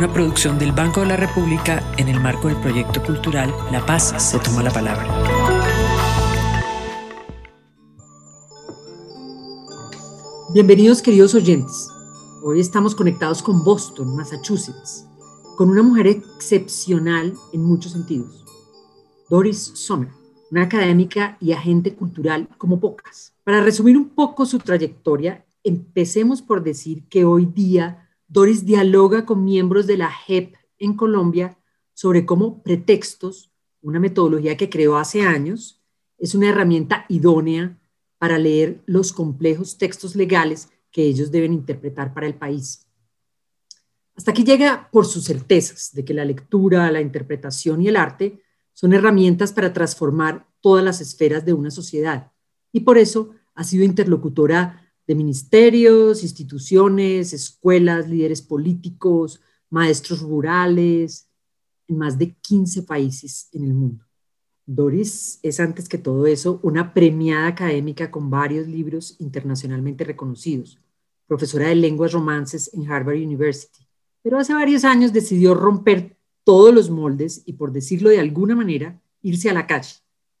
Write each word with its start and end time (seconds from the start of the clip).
una 0.00 0.10
producción 0.14 0.58
del 0.58 0.72
Banco 0.72 1.00
de 1.00 1.08
la 1.08 1.16
República 1.18 1.92
en 1.98 2.08
el 2.08 2.18
marco 2.18 2.48
del 2.48 2.56
proyecto 2.56 3.02
cultural 3.02 3.54
La 3.70 3.84
Paz 3.84 4.14
se 4.16 4.38
toma 4.38 4.62
la 4.62 4.70
palabra. 4.70 5.06
Bienvenidos 10.54 11.02
queridos 11.02 11.34
oyentes. 11.34 11.86
Hoy 12.42 12.60
estamos 12.60 12.94
conectados 12.94 13.42
con 13.42 13.62
Boston, 13.62 14.16
Massachusetts, 14.16 15.04
con 15.58 15.68
una 15.68 15.82
mujer 15.82 16.06
excepcional 16.06 17.34
en 17.52 17.62
muchos 17.62 17.92
sentidos. 17.92 18.46
Doris 19.28 19.72
Sommer, 19.74 20.08
una 20.50 20.62
académica 20.62 21.36
y 21.42 21.52
agente 21.52 21.94
cultural 21.94 22.48
como 22.56 22.80
pocas. 22.80 23.34
Para 23.44 23.60
resumir 23.60 23.98
un 23.98 24.08
poco 24.08 24.46
su 24.46 24.60
trayectoria, 24.60 25.44
empecemos 25.62 26.40
por 26.40 26.62
decir 26.62 27.04
que 27.10 27.26
hoy 27.26 27.44
día 27.44 28.06
Doris 28.32 28.64
dialoga 28.64 29.26
con 29.26 29.44
miembros 29.44 29.88
de 29.88 29.96
la 29.96 30.08
JEP 30.08 30.54
en 30.78 30.94
Colombia 30.94 31.58
sobre 31.94 32.24
cómo 32.24 32.62
pretextos, 32.62 33.50
una 33.82 33.98
metodología 33.98 34.56
que 34.56 34.70
creó 34.70 34.98
hace 34.98 35.22
años, 35.22 35.82
es 36.16 36.36
una 36.36 36.48
herramienta 36.48 37.06
idónea 37.08 37.76
para 38.18 38.38
leer 38.38 38.84
los 38.86 39.12
complejos 39.12 39.78
textos 39.78 40.14
legales 40.14 40.68
que 40.92 41.02
ellos 41.02 41.32
deben 41.32 41.52
interpretar 41.52 42.14
para 42.14 42.28
el 42.28 42.34
país. 42.34 42.86
Hasta 44.14 44.30
aquí 44.30 44.44
llega 44.44 44.88
por 44.92 45.06
sus 45.06 45.24
certezas 45.24 45.92
de 45.92 46.04
que 46.04 46.14
la 46.14 46.24
lectura, 46.24 46.88
la 46.92 47.00
interpretación 47.00 47.82
y 47.82 47.88
el 47.88 47.96
arte 47.96 48.40
son 48.74 48.92
herramientas 48.92 49.52
para 49.52 49.72
transformar 49.72 50.46
todas 50.60 50.84
las 50.84 51.00
esferas 51.00 51.44
de 51.44 51.52
una 51.52 51.72
sociedad 51.72 52.30
y 52.70 52.80
por 52.80 52.96
eso 52.96 53.30
ha 53.54 53.64
sido 53.64 53.84
interlocutora 53.84 54.89
de 55.10 55.16
ministerios, 55.16 56.22
instituciones, 56.22 57.32
escuelas, 57.32 58.08
líderes 58.08 58.42
políticos, 58.42 59.40
maestros 59.68 60.20
rurales, 60.20 61.28
en 61.88 61.98
más 61.98 62.16
de 62.16 62.36
15 62.36 62.84
países 62.84 63.48
en 63.50 63.64
el 63.64 63.74
mundo. 63.74 64.04
Doris 64.66 65.40
es 65.42 65.58
antes 65.58 65.88
que 65.88 65.98
todo 65.98 66.28
eso 66.28 66.60
una 66.62 66.94
premiada 66.94 67.48
académica 67.48 68.12
con 68.12 68.30
varios 68.30 68.68
libros 68.68 69.16
internacionalmente 69.18 70.04
reconocidos, 70.04 70.78
profesora 71.26 71.66
de 71.66 71.74
lenguas 71.74 72.12
romances 72.12 72.72
en 72.72 72.88
Harvard 72.88 73.16
University, 73.16 73.84
pero 74.22 74.38
hace 74.38 74.54
varios 74.54 74.84
años 74.84 75.12
decidió 75.12 75.56
romper 75.56 76.18
todos 76.44 76.72
los 76.72 76.88
moldes 76.88 77.42
y, 77.46 77.54
por 77.54 77.72
decirlo 77.72 78.10
de 78.10 78.20
alguna 78.20 78.54
manera, 78.54 79.02
irse 79.22 79.50
a 79.50 79.54
la 79.54 79.66
calle, 79.66 79.96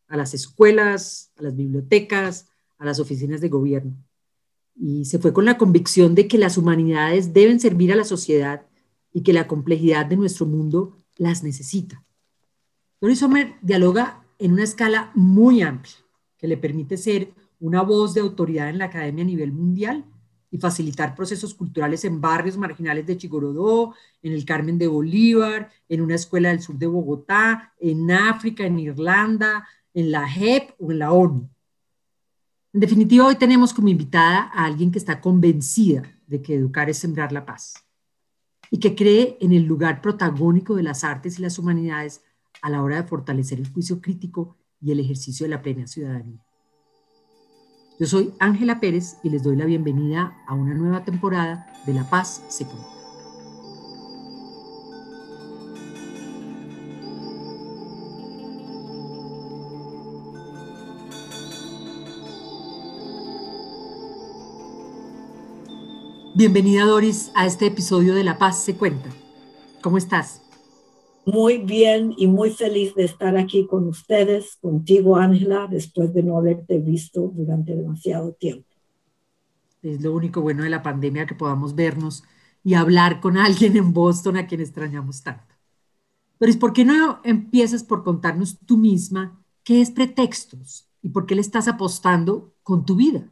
a 0.06 0.16
las 0.16 0.32
escuelas, 0.32 1.32
a 1.34 1.42
las 1.42 1.56
bibliotecas, 1.56 2.46
a 2.78 2.84
las 2.84 3.00
oficinas 3.00 3.40
de 3.40 3.48
gobierno 3.48 3.96
y 4.74 5.04
se 5.04 5.18
fue 5.18 5.32
con 5.32 5.44
la 5.44 5.58
convicción 5.58 6.14
de 6.14 6.26
que 6.26 6.38
las 6.38 6.56
humanidades 6.56 7.32
deben 7.32 7.60
servir 7.60 7.92
a 7.92 7.96
la 7.96 8.04
sociedad 8.04 8.66
y 9.12 9.22
que 9.22 9.32
la 9.32 9.46
complejidad 9.46 10.06
de 10.06 10.16
nuestro 10.16 10.46
mundo 10.46 10.96
las 11.16 11.42
necesita. 11.42 12.04
Doris 13.00 13.18
Sommer 13.18 13.54
dialoga 13.62 14.24
en 14.38 14.52
una 14.52 14.64
escala 14.64 15.10
muy 15.14 15.62
amplia 15.62 15.94
que 16.38 16.48
le 16.48 16.56
permite 16.56 16.96
ser 16.96 17.32
una 17.58 17.82
voz 17.82 18.14
de 18.14 18.20
autoridad 18.20 18.70
en 18.70 18.78
la 18.78 18.86
academia 18.86 19.22
a 19.22 19.26
nivel 19.26 19.52
mundial 19.52 20.04
y 20.50 20.58
facilitar 20.58 21.14
procesos 21.14 21.54
culturales 21.54 22.04
en 22.04 22.20
barrios 22.20 22.56
marginales 22.56 23.06
de 23.06 23.16
Chigorodó, 23.16 23.94
en 24.22 24.32
el 24.32 24.44
Carmen 24.44 24.78
de 24.78 24.88
Bolívar, 24.88 25.70
en 25.88 26.00
una 26.00 26.16
escuela 26.16 26.48
del 26.48 26.60
sur 26.60 26.76
de 26.76 26.86
Bogotá, 26.86 27.72
en 27.78 28.10
África, 28.10 28.64
en 28.64 28.78
Irlanda, 28.78 29.68
en 29.94 30.10
la 30.10 30.28
JEP 30.28 30.70
o 30.78 30.90
en 30.90 30.98
la 30.98 31.12
ONU. 31.12 31.48
En 32.72 32.78
definitiva, 32.78 33.26
hoy 33.26 33.34
tenemos 33.34 33.74
como 33.74 33.88
invitada 33.88 34.48
a 34.54 34.64
alguien 34.64 34.92
que 34.92 34.98
está 34.98 35.20
convencida 35.20 36.02
de 36.28 36.40
que 36.40 36.54
educar 36.54 36.88
es 36.88 36.98
sembrar 36.98 37.32
la 37.32 37.44
paz 37.44 37.74
y 38.70 38.78
que 38.78 38.94
cree 38.94 39.36
en 39.40 39.52
el 39.52 39.64
lugar 39.64 40.00
protagónico 40.00 40.76
de 40.76 40.84
las 40.84 41.02
artes 41.02 41.38
y 41.38 41.42
las 41.42 41.58
humanidades 41.58 42.22
a 42.62 42.70
la 42.70 42.82
hora 42.82 43.02
de 43.02 43.08
fortalecer 43.08 43.58
el 43.58 43.68
juicio 43.68 44.00
crítico 44.00 44.56
y 44.80 44.92
el 44.92 45.00
ejercicio 45.00 45.44
de 45.44 45.50
la 45.50 45.62
plena 45.62 45.88
ciudadanía. 45.88 46.40
Yo 47.98 48.06
soy 48.06 48.32
Ángela 48.38 48.78
Pérez 48.78 49.16
y 49.24 49.30
les 49.30 49.42
doy 49.42 49.56
la 49.56 49.64
bienvenida 49.64 50.36
a 50.46 50.54
una 50.54 50.72
nueva 50.72 51.04
temporada 51.04 51.66
de 51.86 51.94
La 51.94 52.08
Paz 52.08 52.44
se 52.48 52.64
Bienvenida 66.40 66.86
Doris 66.86 67.30
a 67.34 67.44
este 67.44 67.66
episodio 67.66 68.14
de 68.14 68.24
La 68.24 68.38
Paz 68.38 68.64
se 68.64 68.74
cuenta. 68.74 69.10
¿Cómo 69.82 69.98
estás? 69.98 70.40
Muy 71.26 71.58
bien 71.58 72.14
y 72.16 72.28
muy 72.28 72.48
feliz 72.48 72.94
de 72.94 73.04
estar 73.04 73.36
aquí 73.36 73.66
con 73.66 73.86
ustedes, 73.86 74.56
contigo 74.56 75.16
Ángela, 75.16 75.68
después 75.70 76.14
de 76.14 76.22
no 76.22 76.38
haberte 76.38 76.78
visto 76.78 77.30
durante 77.34 77.76
demasiado 77.76 78.32
tiempo. 78.32 78.66
Es 79.82 80.00
lo 80.00 80.14
único 80.14 80.40
bueno 80.40 80.62
de 80.62 80.70
la 80.70 80.82
pandemia 80.82 81.26
que 81.26 81.34
podamos 81.34 81.74
vernos 81.74 82.24
y 82.64 82.72
hablar 82.72 83.20
con 83.20 83.36
alguien 83.36 83.76
en 83.76 83.92
Boston 83.92 84.38
a 84.38 84.46
quien 84.46 84.62
extrañamos 84.62 85.22
tanto. 85.22 85.54
Doris, 86.38 86.56
¿por 86.56 86.72
qué 86.72 86.86
no 86.86 87.20
empiezas 87.22 87.84
por 87.84 88.02
contarnos 88.02 88.58
tú 88.64 88.78
misma 88.78 89.38
qué 89.62 89.82
es 89.82 89.90
pretextos 89.90 90.88
y 91.02 91.10
por 91.10 91.26
qué 91.26 91.34
le 91.34 91.42
estás 91.42 91.68
apostando 91.68 92.54
con 92.62 92.86
tu 92.86 92.96
vida? 92.96 93.30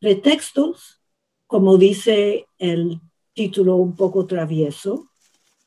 Pretextos 0.00 0.97
como 1.48 1.78
dice 1.78 2.46
el 2.58 3.00
título 3.32 3.76
un 3.76 3.96
poco 3.96 4.26
travieso, 4.26 5.06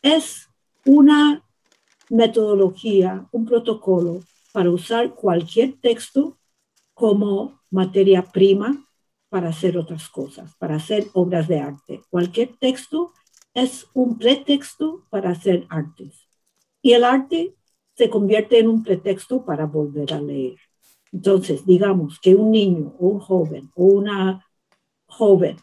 es 0.02 0.48
una 0.86 1.44
metodología, 2.10 3.28
un 3.32 3.46
protocolo 3.46 4.20
para 4.54 4.70
usar 4.70 5.16
cualquier 5.16 5.74
texto 5.82 6.38
como 6.94 7.60
materia 7.72 8.22
prima 8.22 8.88
para 9.30 9.50
hacer 9.50 9.76
otras 9.78 10.08
cosas, 10.08 10.54
para 10.58 10.76
hacer 10.76 11.08
obras 11.14 11.48
de 11.48 11.60
arte. 11.60 12.02
Cualquier 12.12 12.56
texto 12.58 13.12
es 13.54 13.88
un 13.94 14.20
pretexto 14.20 15.06
para 15.10 15.32
hacer 15.32 15.66
artes. 15.70 16.28
Y 16.82 16.94
el 16.94 17.04
arte 17.04 17.56
se 17.96 18.10
convierte 18.10 18.60
en 18.60 18.68
un 18.68 18.84
pretexto 18.84 19.44
para 19.44 19.66
volver 19.66 20.14
a 20.14 20.22
leer. 20.22 20.60
Entonces, 21.12 21.66
digamos 21.66 22.20
que 22.20 22.36
un 22.36 22.52
niño 22.52 22.94
un 23.00 23.20
joven 23.20 23.72
o 23.76 23.86
una 23.86 24.46
joven 25.08 25.58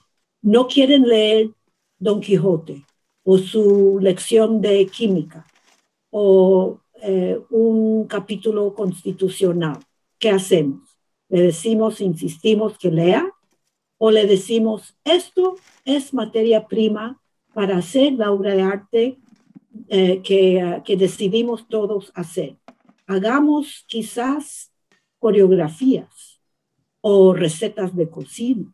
no 0.48 0.66
quieren 0.66 1.02
leer 1.06 1.50
Don 1.98 2.20
Quijote 2.20 2.86
o 3.22 3.36
su 3.36 3.98
lección 4.00 4.62
de 4.62 4.86
química 4.86 5.46
o 6.10 6.80
eh, 7.02 7.38
un 7.50 8.06
capítulo 8.06 8.72
constitucional. 8.74 9.78
¿Qué 10.18 10.30
hacemos? 10.30 10.80
¿Le 11.28 11.42
decimos, 11.42 12.00
insistimos 12.00 12.78
que 12.78 12.90
lea? 12.90 13.30
¿O 13.98 14.10
le 14.10 14.26
decimos, 14.26 14.96
esto 15.04 15.56
es 15.84 16.14
materia 16.14 16.66
prima 16.66 17.20
para 17.52 17.76
hacer 17.76 18.14
la 18.14 18.32
obra 18.32 18.54
de 18.54 18.62
arte 18.62 19.18
eh, 19.88 20.22
que, 20.22 20.80
que 20.82 20.96
decidimos 20.96 21.68
todos 21.68 22.10
hacer? 22.14 22.56
Hagamos 23.06 23.84
quizás 23.86 24.72
coreografías 25.18 26.40
o 27.02 27.34
recetas 27.34 27.94
de 27.94 28.08
cocina 28.08 28.72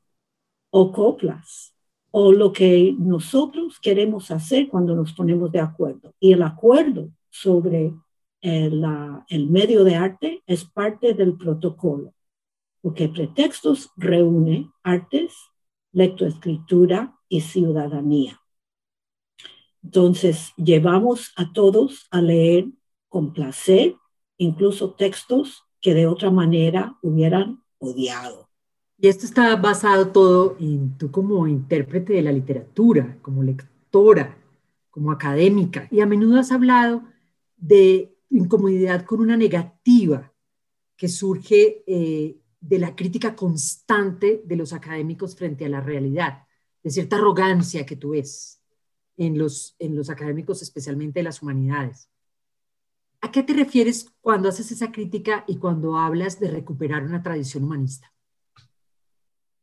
o 0.70 0.93
coplas 0.93 1.73
o 2.16 2.31
lo 2.31 2.52
que 2.52 2.94
nosotros 2.96 3.81
queremos 3.81 4.31
hacer 4.31 4.69
cuando 4.69 4.94
nos 4.94 5.12
ponemos 5.14 5.50
de 5.50 5.58
acuerdo. 5.58 6.14
Y 6.20 6.32
el 6.32 6.44
acuerdo 6.44 7.11
sobre 7.28 7.93
el, 8.40 8.84
el 9.28 9.50
medio 9.50 9.82
de 9.82 9.96
arte 9.96 10.40
es 10.46 10.64
parte 10.64 11.14
del 11.14 11.37
protocolo, 11.37 12.14
porque 12.81 13.08
pretextos 13.08 13.90
reúne 13.96 14.70
artes, 14.84 15.34
lectoescritura 15.90 17.19
y 17.28 17.40
ciudadanía. 17.40 18.40
Entonces, 19.82 20.52
llevamos 20.56 21.32
a 21.34 21.52
todos 21.52 22.06
a 22.12 22.22
leer 22.22 22.67
con 23.08 23.32
placer, 23.32 23.96
incluso 24.38 24.93
textos 24.93 25.64
que 25.81 25.94
de 25.94 26.06
otra 26.06 26.31
manera 26.31 26.96
hubieran 27.02 27.64
odiado. 27.78 28.44
Y 28.99 29.08
esto 29.08 29.26
está 29.26 29.56
basado 29.56 30.08
todo 30.08 30.56
en 30.61 30.96
tú 30.96 31.11
como 31.11 31.46
intérprete 31.46 32.12
de 32.14 32.23
la 32.23 32.32
literatura, 32.32 33.19
como 33.23 33.43
lectora, 33.43 34.37
como 34.91 35.11
académica, 35.11 35.88
y 35.91 36.00
a 36.00 36.06
menudo 36.06 36.38
has 36.38 36.52
hablado 36.52 37.02
de 37.56 38.17
incomodidad 38.31 39.05
con 39.05 39.20
una 39.20 39.37
negativa 39.37 40.32
que 40.96 41.08
surge 41.08 41.82
eh, 41.87 42.38
de 42.61 42.79
la 42.79 42.94
crítica 42.94 43.35
constante 43.35 44.43
de 44.44 44.56
los 44.56 44.73
académicos 44.73 45.37
frente 45.37 45.64
a 45.64 45.69
la 45.69 45.81
realidad, 45.81 46.46
de 46.82 46.91
cierta 46.91 47.17
arrogancia 47.17 47.85
que 47.85 47.96
tú 47.96 48.11
ves 48.11 48.62
en 49.17 49.37
los, 49.37 49.75
en 49.79 49.96
los 49.96 50.11
académicos, 50.11 50.62
especialmente 50.62 51.20
de 51.20 51.25
las 51.25 51.43
humanidades. 51.43 52.08
¿A 53.20 53.31
qué 53.31 53.43
te 53.43 53.55
refieres 53.55 54.06
cuando 54.20 54.49
haces 54.49 54.70
esa 54.70 54.93
crítica 54.93 55.44
y 55.46 55.56
cuando 55.56 55.96
hablas 55.99 56.38
de 56.38 56.50
recuperar 56.50 57.05
una 57.05 57.23
tradición 57.23 57.64
humanista? 57.64 58.13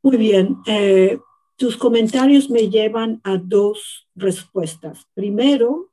Muy 0.04 0.18
bien. 0.18 0.58
Eh, 0.66 1.20
tus 1.56 1.78
comentarios 1.78 2.50
me 2.50 2.70
llevan 2.70 3.22
a 3.24 3.38
dos 3.38 4.10
respuestas. 4.16 5.08
Primero, 5.14 5.92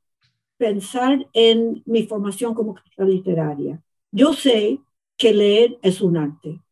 pensar 0.57 1.29
en 1.35 1.83
mi 1.85 2.05
formación 2.05 2.55
como 2.55 2.75
crítica 2.75 3.05
literaria. 3.05 3.83
Yo 4.11 4.33
sé 4.33 4.81
que 5.17 5.35
leer 5.35 5.79
es 5.83 6.01
un 6.01 6.17
arte. 6.17 6.63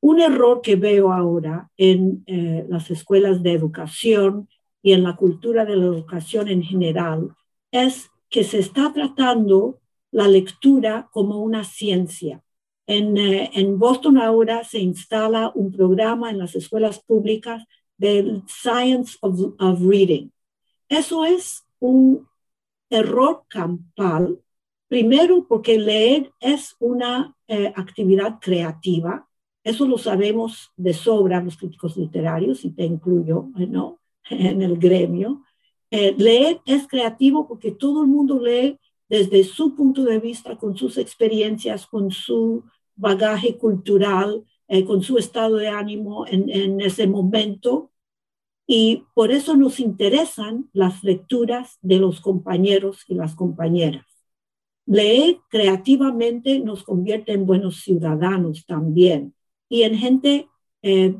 Un 0.00 0.20
error 0.20 0.60
que 0.60 0.76
veo 0.76 1.12
ahora 1.12 1.70
en 1.76 2.22
eh, 2.26 2.64
las 2.68 2.90
escuelas 2.90 3.42
de 3.42 3.52
educación 3.52 4.48
y 4.82 4.92
en 4.92 5.02
la 5.02 5.16
cultura 5.16 5.64
de 5.64 5.76
la 5.76 5.86
educación 5.86 6.48
en 6.48 6.62
general 6.62 7.34
es 7.72 8.10
que 8.30 8.44
se 8.44 8.58
está 8.58 8.92
tratando 8.92 9.80
la 10.12 10.28
lectura 10.28 11.08
como 11.10 11.38
una 11.38 11.64
ciencia. 11.64 12.42
En, 12.86 13.16
eh, 13.16 13.50
en 13.54 13.78
Boston 13.78 14.18
ahora 14.18 14.64
se 14.64 14.78
instala 14.80 15.52
un 15.54 15.72
programa 15.72 16.30
en 16.30 16.38
las 16.38 16.54
escuelas 16.54 17.00
públicas 17.02 17.64
del 17.96 18.42
Science 18.46 19.16
of, 19.20 19.54
of 19.58 19.80
Reading. 19.80 20.30
Eso 20.88 21.24
es 21.24 21.64
un 21.78 22.28
error 22.90 23.44
campal, 23.48 24.38
primero 24.88 25.46
porque 25.48 25.78
leer 25.78 26.32
es 26.40 26.76
una 26.78 27.34
eh, 27.48 27.72
actividad 27.74 28.38
creativa 28.40 29.26
eso 29.64 29.86
lo 29.86 29.96
sabemos 29.96 30.70
de 30.76 30.92
sobra 30.92 31.42
los 31.42 31.56
críticos 31.56 31.96
literarios, 31.96 32.64
y 32.66 32.70
te 32.70 32.84
incluyo 32.84 33.48
¿no? 33.56 33.98
en 34.30 34.60
el 34.60 34.78
gremio. 34.78 35.42
Eh, 35.90 36.14
leer 36.18 36.60
es 36.66 36.86
creativo 36.86 37.48
porque 37.48 37.72
todo 37.72 38.02
el 38.02 38.08
mundo 38.08 38.38
lee 38.38 38.78
desde 39.08 39.42
su 39.44 39.74
punto 39.74 40.04
de 40.04 40.18
vista, 40.18 40.56
con 40.56 40.76
sus 40.76 40.98
experiencias, 40.98 41.86
con 41.86 42.10
su 42.10 42.64
bagaje 42.96 43.56
cultural, 43.58 44.44
eh, 44.68 44.84
con 44.84 45.02
su 45.02 45.18
estado 45.18 45.56
de 45.56 45.68
ánimo 45.68 46.26
en, 46.26 46.48
en 46.50 46.80
ese 46.80 47.06
momento. 47.06 47.90
Y 48.66 49.04
por 49.14 49.30
eso 49.30 49.56
nos 49.56 49.78
interesan 49.78 50.70
las 50.72 51.04
lecturas 51.04 51.78
de 51.82 51.98
los 51.98 52.20
compañeros 52.20 53.04
y 53.08 53.14
las 53.14 53.34
compañeras. 53.34 54.06
Leer 54.86 55.38
creativamente 55.48 56.60
nos 56.60 56.82
convierte 56.82 57.32
en 57.32 57.46
buenos 57.46 57.82
ciudadanos 57.82 58.64
también 58.66 59.34
y 59.68 59.82
en 59.82 59.96
gente 59.96 60.48
eh, 60.82 61.16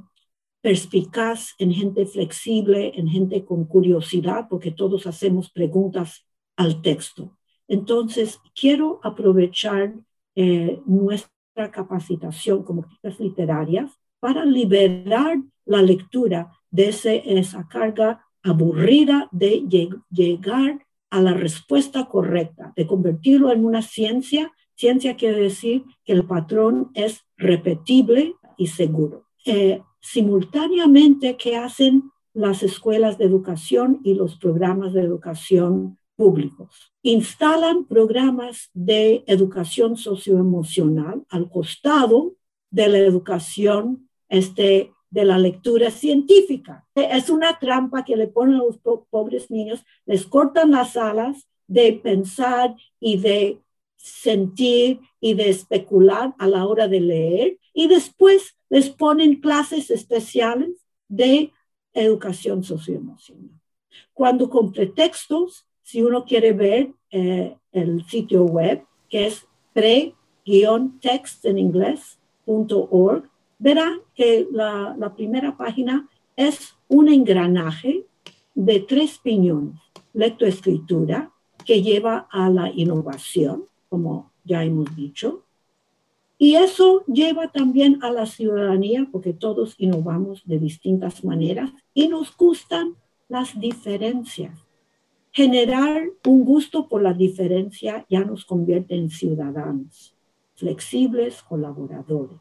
perspicaz, 0.61 1.55
en 1.59 1.73
gente 1.73 2.06
flexible, 2.06 2.93
en 2.94 3.09
gente 3.09 3.44
con 3.44 3.65
curiosidad, 3.67 4.47
porque 4.49 4.70
todos 4.70 5.06
hacemos 5.06 5.50
preguntas 5.50 6.27
al 6.56 6.81
texto. 6.81 7.37
Entonces, 7.69 8.41
quiero 8.55 9.00
aprovechar 9.03 9.94
eh, 10.35 10.81
nuestra 10.87 11.34
capacitación 11.71 12.62
como 12.62 12.83
críticas 12.83 13.21
literarias 13.21 13.93
para 14.21 14.45
liberar 14.45 15.39
la 15.65 15.83
lectura 15.83 16.53
de 16.71 16.89
esa 16.89 17.69
carga 17.69 18.25
aburrida 18.43 19.29
de 19.33 19.65
llegar 20.11 20.85
a 21.11 21.21
la 21.21 21.33
respuesta 21.33 22.06
correcta, 22.06 22.73
de 22.77 22.87
convertirlo 22.87 23.53
en 23.53 23.65
una 23.65 23.83
ciencia. 23.83 24.53
Ciencia 24.75 25.17
quiere 25.17 25.41
decir 25.41 25.85
que 26.05 26.12
el 26.12 26.27
patrón 26.27 26.91
es 26.95 27.25
repetible, 27.37 28.35
y 28.56 28.69
seguro. 28.69 29.27
Eh, 29.45 29.83
simultáneamente, 30.01 31.37
¿qué 31.37 31.56
hacen 31.56 32.11
las 32.33 32.62
escuelas 32.62 33.19
de 33.19 33.25
educación 33.25 34.01
y 34.03 34.15
los 34.15 34.37
programas 34.37 34.93
de 34.93 35.03
educación 35.03 35.99
públicos? 36.17 36.93
Instalan 37.03 37.85
programas 37.85 38.71
de 38.73 39.25
educación 39.27 39.97
socioemocional 39.97 41.25
al 41.29 41.51
costado 41.51 42.35
de 42.71 42.89
la 42.89 42.99
educación 42.99 44.09
este, 44.29 44.93
de 45.11 45.25
la 45.25 45.39
lectura 45.39 45.91
científica. 45.91 46.87
Es 46.95 47.31
una 47.31 47.59
trampa 47.59 48.05
que 48.05 48.17
le 48.17 48.27
ponen 48.27 48.57
a 48.57 48.65
los 48.65 48.79
pobres 49.11 49.51
niños, 49.51 49.85
les 50.07 50.27
cortan 50.27 50.73
las 50.73 50.97
alas 50.97 51.49
de 51.67 51.93
pensar 51.93 52.75
y 53.01 53.19
de 53.19 53.61
sentir 53.97 55.01
y 55.21 55.35
de 55.35 55.49
especular 55.49 56.35
a 56.39 56.47
la 56.47 56.67
hora 56.67 56.89
de 56.89 57.01
leer 57.01 57.59
y 57.73 57.89
después 57.89 58.57
les 58.69 58.91
ponen 58.91 59.41
clases 59.41 59.91
especiales 59.91 60.85
de 61.09 61.53
educación 61.95 62.65
socioemocional. 62.65 63.61
Pero 64.15 64.51
con 64.51 64.73
pretextos, 64.73 65.67
si 65.85 66.03
uno 66.03 66.25
quiere 66.25 66.53
ver 66.53 66.91
eh, 67.11 67.57
el 67.71 68.05
sitio 68.07 68.43
web, 68.45 68.85
que 69.09 69.27
es 69.27 69.47
pre-text 69.73 71.45
en 71.45 71.59
inglés.org, 71.59 73.31
verá 73.59 73.93
que 74.17 74.49
la, 74.51 74.97
la 74.99 75.15
primera 75.15 75.57
página 75.57 76.09
es 76.37 76.75
un 76.89 77.09
engranaje 77.09 78.05
de 78.55 78.81
tres 78.81 79.19
piñones, 79.19 79.81
lectoescritura, 80.13 81.31
que 81.65 81.83
lleva 81.83 82.27
a 82.31 82.51
la 82.51 82.71
innovación, 82.71 83.65
como 83.89 84.33
ya 84.45 84.65
hemos 84.65 84.95
dicho, 84.97 85.45
y 86.37 86.57
eso 86.57 87.05
lleva 87.07 87.49
también 87.49 88.03
a 88.03 88.11
la 88.11 88.27
ciudadanía, 88.27 89.09
porque 89.11 89.33
todos 89.33 89.75
innovamos 89.79 90.43
de 90.45 90.59
distintas 90.59 91.25
maneras 91.25 91.71
y 91.95 92.09
nos 92.09 92.37
gustan 92.37 92.97
las 93.29 93.59
diferencias. 93.59 94.64
Generar 95.37 96.11
un 96.29 96.45
gusto 96.45 96.89
por 96.89 97.03
la 97.03 97.13
diferencia 97.13 98.07
ya 98.09 98.21
nos 98.21 98.45
convierte 98.45 98.95
en 98.95 99.11
ciudadanos, 99.11 100.15
flexibles, 100.55 101.43
colaboradores. 101.43 102.39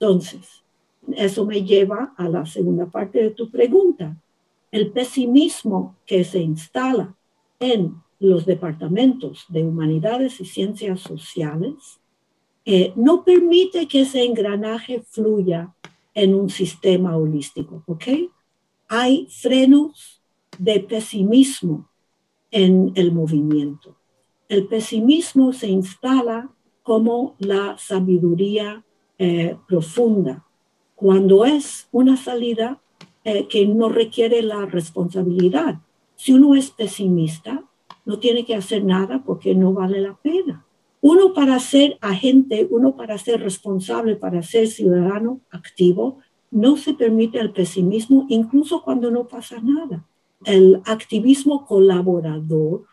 Entonces, 0.00 0.64
eso 1.12 1.44
me 1.44 1.62
lleva 1.62 2.14
a 2.16 2.26
la 2.26 2.46
segunda 2.46 2.86
parte 2.86 3.22
de 3.22 3.30
tu 3.32 3.50
pregunta. 3.50 4.16
El 4.72 4.92
pesimismo 4.92 5.94
que 6.06 6.24
se 6.24 6.40
instala 6.40 7.14
en 7.60 7.96
los 8.18 8.46
departamentos 8.46 9.44
de 9.50 9.62
humanidades 9.62 10.40
y 10.40 10.46
ciencias 10.46 11.00
sociales 11.00 12.00
eh, 12.64 12.94
no 12.96 13.24
permite 13.24 13.86
que 13.86 14.00
ese 14.00 14.24
engranaje 14.24 15.02
fluya 15.02 15.74
en 16.14 16.34
un 16.34 16.48
sistema 16.48 17.14
holístico, 17.14 17.82
¿ok? 17.84 18.04
Hay 18.88 19.28
frenos 19.28 20.22
de 20.58 20.80
pesimismo 20.80 21.90
en 22.50 22.92
el 22.94 23.12
movimiento. 23.12 23.96
El 24.48 24.66
pesimismo 24.66 25.52
se 25.52 25.68
instala 25.68 26.50
como 26.82 27.34
la 27.38 27.76
sabiduría 27.78 28.84
eh, 29.18 29.56
profunda, 29.66 30.44
cuando 30.94 31.44
es 31.44 31.88
una 31.92 32.16
salida 32.16 32.80
eh, 33.24 33.48
que 33.48 33.66
no 33.66 33.88
requiere 33.88 34.42
la 34.42 34.66
responsabilidad. 34.66 35.80
Si 36.14 36.32
uno 36.32 36.54
es 36.54 36.70
pesimista, 36.70 37.64
no 38.04 38.18
tiene 38.20 38.44
que 38.44 38.54
hacer 38.54 38.84
nada 38.84 39.22
porque 39.24 39.54
no 39.54 39.72
vale 39.72 40.00
la 40.00 40.14
pena. 40.14 40.64
Uno 41.00 41.34
para 41.34 41.58
ser 41.58 41.98
agente, 42.00 42.66
uno 42.70 42.96
para 42.96 43.18
ser 43.18 43.40
responsable, 43.40 44.16
para 44.16 44.42
ser 44.42 44.68
ciudadano 44.68 45.40
activo, 45.50 46.18
no 46.50 46.76
se 46.76 46.94
permite 46.94 47.38
el 47.38 47.52
pesimismo 47.52 48.26
incluso 48.28 48.82
cuando 48.82 49.10
no 49.10 49.26
pasa 49.26 49.60
nada. 49.60 50.06
El 50.44 50.82
activismo 50.84 51.66
colaborador 51.66 52.84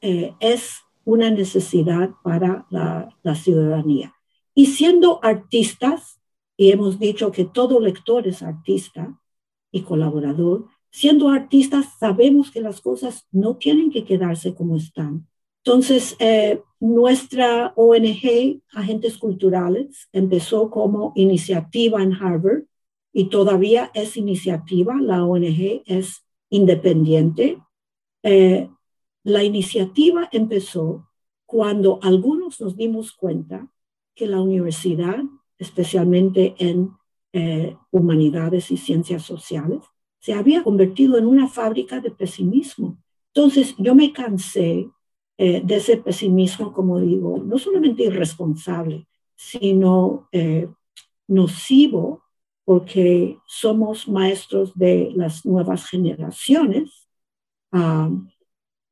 eh, 0.00 0.34
es 0.40 0.78
una 1.04 1.30
necesidad 1.30 2.10
para 2.22 2.66
la, 2.70 3.34
ciudadanía. 3.34 4.14
Y 4.54 4.66
siendo 4.66 5.20
artistas, 5.24 6.20
y 6.56 6.70
hemos 6.70 6.98
dicho 6.98 7.32
que 7.32 7.44
todo 7.44 7.80
lector 7.80 8.26
es 8.26 8.42
artista 8.42 9.18
y 9.72 9.82
colaborador, 9.82 10.66
siendo 10.90 11.30
artistas 11.30 11.86
sabemos 11.98 12.50
que 12.50 12.60
las 12.60 12.80
cosas 12.80 13.26
no 13.32 13.56
tienen 13.56 13.90
que 13.90 14.04
quedarse 14.04 14.54
como 14.54 14.76
están. 14.76 15.26
Entonces, 15.64 16.14
eh, 16.18 16.62
nuestra 16.80 17.72
ONG, 17.76 18.60
Agentes 18.74 19.18
Culturales, 19.18 20.08
empezó 20.12 20.70
como 20.70 21.12
iniciativa 21.16 22.02
en 22.02 22.12
Harvard 22.12 22.64
y 23.12 23.30
todavía 23.30 23.90
es 23.94 24.16
iniciativa. 24.16 24.94
La 25.00 25.24
ONG 25.24 25.82
es 25.86 26.24
independiente. 26.50 27.62
Eh, 28.22 28.68
la 29.24 29.44
iniciativa 29.44 30.28
empezó 30.32 31.08
cuando 31.46 31.98
algunos 32.02 32.60
nos 32.60 32.76
dimos 32.76 33.12
cuenta 33.12 33.68
que 34.14 34.26
la 34.26 34.40
universidad, 34.40 35.18
especialmente 35.58 36.54
en 36.58 36.90
eh, 37.32 37.76
humanidades 37.90 38.70
y 38.70 38.76
ciencias 38.76 39.22
sociales, 39.22 39.82
se 40.18 40.34
había 40.34 40.62
convertido 40.62 41.16
en 41.16 41.26
una 41.26 41.48
fábrica 41.48 42.00
de 42.00 42.10
pesimismo 42.10 42.98
Entonces, 43.32 43.74
yo 43.78 43.94
me 43.94 44.12
cansé 44.12 44.90
eh, 45.36 45.62
de 45.64 45.76
ese 45.76 45.98
pesimismo, 45.98 46.72
como 46.72 46.98
digo, 46.98 47.38
no 47.38 47.58
solamente 47.58 48.04
irresponsable, 48.04 49.06
sino 49.36 50.28
nocivo, 51.28 52.24
porque 52.68 53.38
somos 53.46 54.06
maestros 54.08 54.76
de 54.76 55.10
las 55.16 55.46
nuevas 55.46 55.88
generaciones. 55.88 57.08
Ah, 57.72 58.10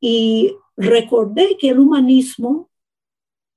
y 0.01 0.57
recordé 0.79 1.59
que 1.59 1.69
el 1.69 1.81
humanismo 1.81 2.71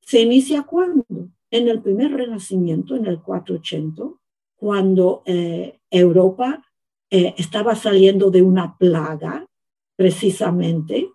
se 0.02 0.20
inicia 0.20 0.64
cuando? 0.64 1.06
En 1.50 1.70
el 1.70 1.82
primer 1.82 2.12
renacimiento, 2.12 2.98
en 2.98 3.06
el 3.06 3.22
480, 3.22 4.14
cuando 4.58 5.24
eh, 5.26 5.80
Europa 5.90 6.66
estaba 7.10 7.76
saliendo 7.76 8.30
de 8.30 8.42
una 8.42 8.78
plaga, 8.78 9.48
precisamente, 9.96 11.10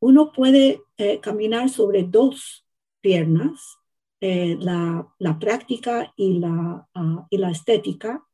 uno 0.00 0.32
puede 0.32 0.80
eh, 0.96 1.20
caminar 1.20 1.68
sobre 1.68 2.02
dos 2.04 2.66
piernas, 3.02 3.76
eh, 4.24 4.56
la, 4.60 5.38
práctica 5.40 6.14
y 6.16 6.38
la, 6.38 6.86
ah, 6.94 7.26
y 7.28 7.38
la 7.38 7.50
estética, 7.50 8.24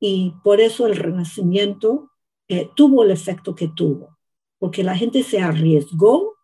y 0.00 0.34
por 0.42 0.60
eso 0.60 0.88
el 0.88 0.96
renacimiento 0.96 2.10
eh, 2.48 2.68
tuvo 2.74 3.04
el 3.04 3.12
efecto 3.12 3.54
que 3.54 3.68
tuvo, 3.68 4.18
porque 4.58 4.82
la 4.82 4.96
gente 4.96 5.22
se 5.22 5.40
arriesgó 5.40 6.34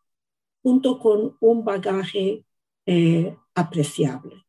junto 0.62 1.00
con 1.00 1.37
un 1.40 1.64
bagaje 1.64 2.44
apreciable. 3.54 4.44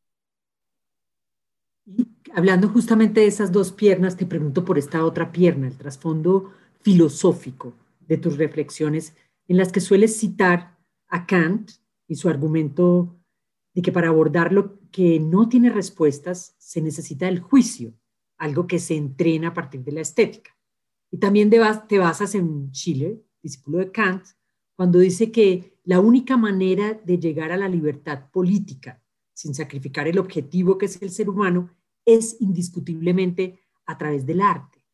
hablando 2.32 2.68
justamente 2.68 3.22
de 3.22 3.26
esas 3.26 3.50
dos 3.50 3.72
piernas, 3.72 4.16
te 4.16 4.24
pregunto 4.24 4.64
por 4.64 4.78
esta 4.78 5.04
otra 5.04 5.32
pierna, 5.32 5.66
el 5.66 5.76
trasfondo 5.76 6.52
filosófico 6.80 7.74
de 8.06 8.18
tus 8.18 8.38
reflexiones 8.38 9.16
en 9.48 9.56
las 9.56 9.72
que 9.72 9.80
sueles 9.80 10.16
citar 10.16 10.78
a 11.08 11.26
Kant 11.26 11.72
y 12.06 12.14
su 12.14 12.28
argumento 12.28 13.16
de 13.74 13.82
que 13.82 13.92
para 13.92 14.08
abordar 14.08 14.52
lo 14.52 14.80
que 14.90 15.18
no 15.20 15.48
tiene 15.48 15.70
respuestas 15.70 16.54
se 16.58 16.80
necesita 16.80 17.28
el 17.28 17.40
juicio, 17.40 17.92
algo 18.38 18.66
que 18.66 18.78
se 18.78 18.96
entrena 18.96 19.48
a 19.48 19.54
partir 19.54 19.82
de 19.82 19.92
la 19.92 20.00
estética. 20.00 20.56
Y 21.10 21.18
también 21.18 21.50
te 21.50 21.98
basas 21.98 22.34
en 22.34 22.70
Schiller, 22.72 23.22
discípulo 23.42 23.78
de 23.78 23.90
Kant, 23.90 24.24
cuando 24.76 24.98
dice 24.98 25.30
que 25.30 25.78
la 25.84 26.00
única 26.00 26.36
manera 26.36 26.94
de 26.94 27.18
llegar 27.18 27.52
a 27.52 27.56
la 27.56 27.68
libertad 27.68 28.30
política 28.30 29.02
sin 29.32 29.54
sacrificar 29.54 30.08
el 30.08 30.18
objetivo 30.18 30.78
que 30.78 30.86
es 30.86 31.00
el 31.02 31.10
ser 31.10 31.28
humano 31.28 31.70
es 32.04 32.40
indiscutiblemente 32.40 33.60
a 33.86 33.98
través 33.98 34.24
del 34.24 34.40
arte. 34.40 34.84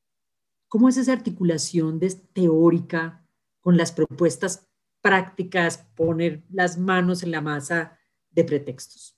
¿Cómo 0.68 0.88
es 0.88 0.96
esa 0.96 1.12
articulación 1.12 1.98
de, 1.98 2.10
teórica 2.32 3.26
con 3.60 3.76
las 3.76 3.92
propuestas 3.92 4.68
prácticas, 5.00 5.78
poner 5.94 6.44
las 6.50 6.78
manos 6.78 7.22
en 7.22 7.30
la 7.30 7.40
masa 7.40 7.98
de 8.30 8.44
pretextos. 8.44 9.16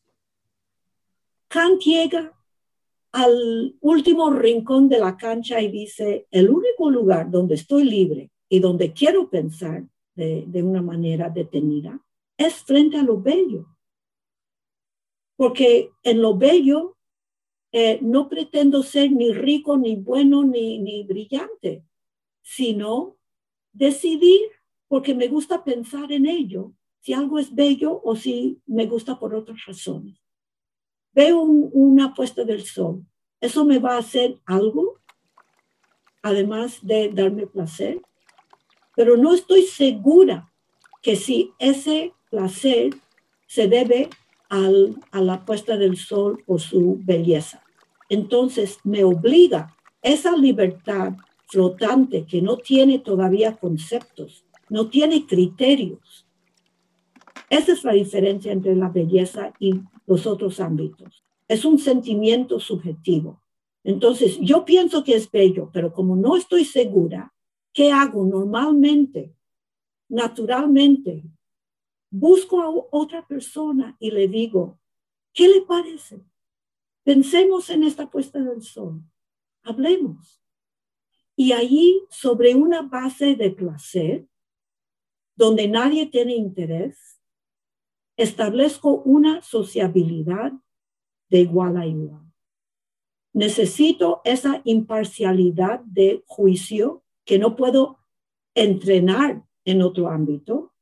Kant 1.49 1.81
llega 1.83 2.33
al 3.13 3.77
último 3.81 4.31
rincón 4.31 4.89
de 4.89 4.99
la 4.99 5.17
cancha 5.17 5.61
y 5.61 5.71
dice, 5.71 6.27
el 6.31 6.49
único 6.49 6.91
lugar 6.91 7.31
donde 7.31 7.57
estoy 7.57 7.85
libre 7.85 8.31
y 8.49 8.59
donde 8.59 8.93
quiero 8.93 9.29
pensar 9.29 9.85
de, 10.15 10.63
una 10.63 10.83
manera 10.83 11.29
detenida 11.29 12.01
es 12.37 12.55
frente 12.55 12.97
a 12.97 13.03
lo 13.03 13.21
bello. 13.21 13.67
Porque 15.37 15.91
en 16.03 16.23
lo 16.23 16.37
bello 16.37 16.97
eh, 17.71 17.99
no 18.01 18.29
pretendo 18.29 18.83
ser 18.83 19.13
ni 19.13 19.33
rico, 19.33 19.77
ni 19.77 19.97
bueno, 19.97 20.45
ni, 20.45 20.79
ni 20.79 21.05
brillante, 21.05 21.85
sino 22.43 23.17
decidir, 23.73 24.41
porque 24.89 25.15
me 25.15 25.29
gusta 25.29 25.65
pensar 25.65 26.13
en 26.13 26.27
ello, 26.27 26.73
si 27.03 27.13
algo 27.13 27.39
es 27.39 27.55
bello 27.55 28.01
o 28.03 28.17
si 28.17 28.63
me 28.65 28.87
gusta 28.87 29.19
por 29.19 29.35
otras 29.35 29.59
razones. 29.67 30.19
Veo 31.13 31.43
una 31.43 32.15
puesta 32.15 32.45
del 32.45 32.65
sol. 32.65 33.05
¿Eso 33.41 33.65
me 33.65 33.79
va 33.79 33.97
a 33.97 33.99
hacer 33.99 34.39
algo? 34.47 35.01
Además 36.23 36.79
de 36.81 37.11
darme 37.13 37.47
placer. 37.47 38.01
Pero 38.95 39.17
no 39.17 39.35
estoy 39.35 39.63
segura 39.63 40.51
que 41.03 41.17
si 41.17 41.53
ese 41.59 42.15
placer 42.31 42.95
se 43.47 43.67
debe 43.67 44.09
a 44.49 45.21
la 45.21 45.45
puesta 45.45 45.77
del 45.77 45.97
sol 45.97 46.45
o 46.47 46.59
su 46.59 47.01
belleza. 47.03 47.65
Entonces 48.09 48.79
me 48.85 49.03
obliga 49.03 49.75
esa 50.03 50.37
libertad 50.37 51.15
flotante 51.47 52.27
que 52.27 52.43
no 52.43 52.59
tiene 52.59 52.99
todavía 52.99 53.57
conceptos, 53.57 54.45
no 54.69 54.89
tiene 54.89 55.27
criterios. 55.27 56.22
Esa 57.53 57.73
es 57.73 57.85
la 57.85 57.93
diferencia 57.93 58.51
entre 58.51 58.75
la 58.75 58.89
belleza 58.89 59.53
y 59.59 59.75
los 60.07 60.27
otros 60.27 60.59
ámbitos. 60.59 61.23
Es 61.47 61.67
un 61.67 61.79
sentimiento 61.79 62.59
subjetivo. 62.59 63.43
Entonces, 63.85 64.39
yo 64.41 64.65
pienso 64.65 65.05
que 65.05 65.15
es 65.15 65.31
bello, 65.31 65.69
pero 65.71 65.93
como 65.93 66.17
no 66.17 66.35
estoy 66.35 66.65
segura, 66.65 67.31
¿qué 67.75 67.93
hago 67.93 68.25
normalmente? 68.25 69.37
Naturalmente, 70.09 71.25
busco 72.11 72.63
a 72.63 72.71
otra 72.91 73.27
persona 73.27 73.99
y 74.01 74.11
le 74.13 74.29
digo, 74.29 74.79
¿qué 75.35 75.47
le 75.47 75.61
parece? 75.61 76.23
Pensemos 77.05 77.69
en 77.69 77.83
esta 77.83 78.09
puesta 78.09 78.39
del 78.39 78.63
sol. 78.63 79.03
Hablemos. 79.63 80.43
Y 81.37 81.53
allí, 81.53 82.01
sobre 82.09 82.55
una 82.55 82.81
base 82.81 83.37
de 83.37 83.51
placer, 83.51 84.27
donde 85.37 85.69
nadie 85.69 86.07
tiene 86.07 86.35
interés, 86.35 87.19
establezco 88.17 89.03
una 89.05 89.43
sociabilidad 89.43 90.53
de 91.29 91.41
igual 91.41 91.77
a 91.77 91.87
igual. 91.87 92.23
Necesito 93.33 94.21
esa 94.25 94.61
imparcialidad 94.65 95.81
de 95.81 96.23
juicio 96.27 97.03
que 97.25 97.39
no 97.39 97.57
puedo 97.57 97.99
entrenar 98.55 99.45
en 99.65 99.81
otro 99.83 100.09
ámbito 100.09 100.73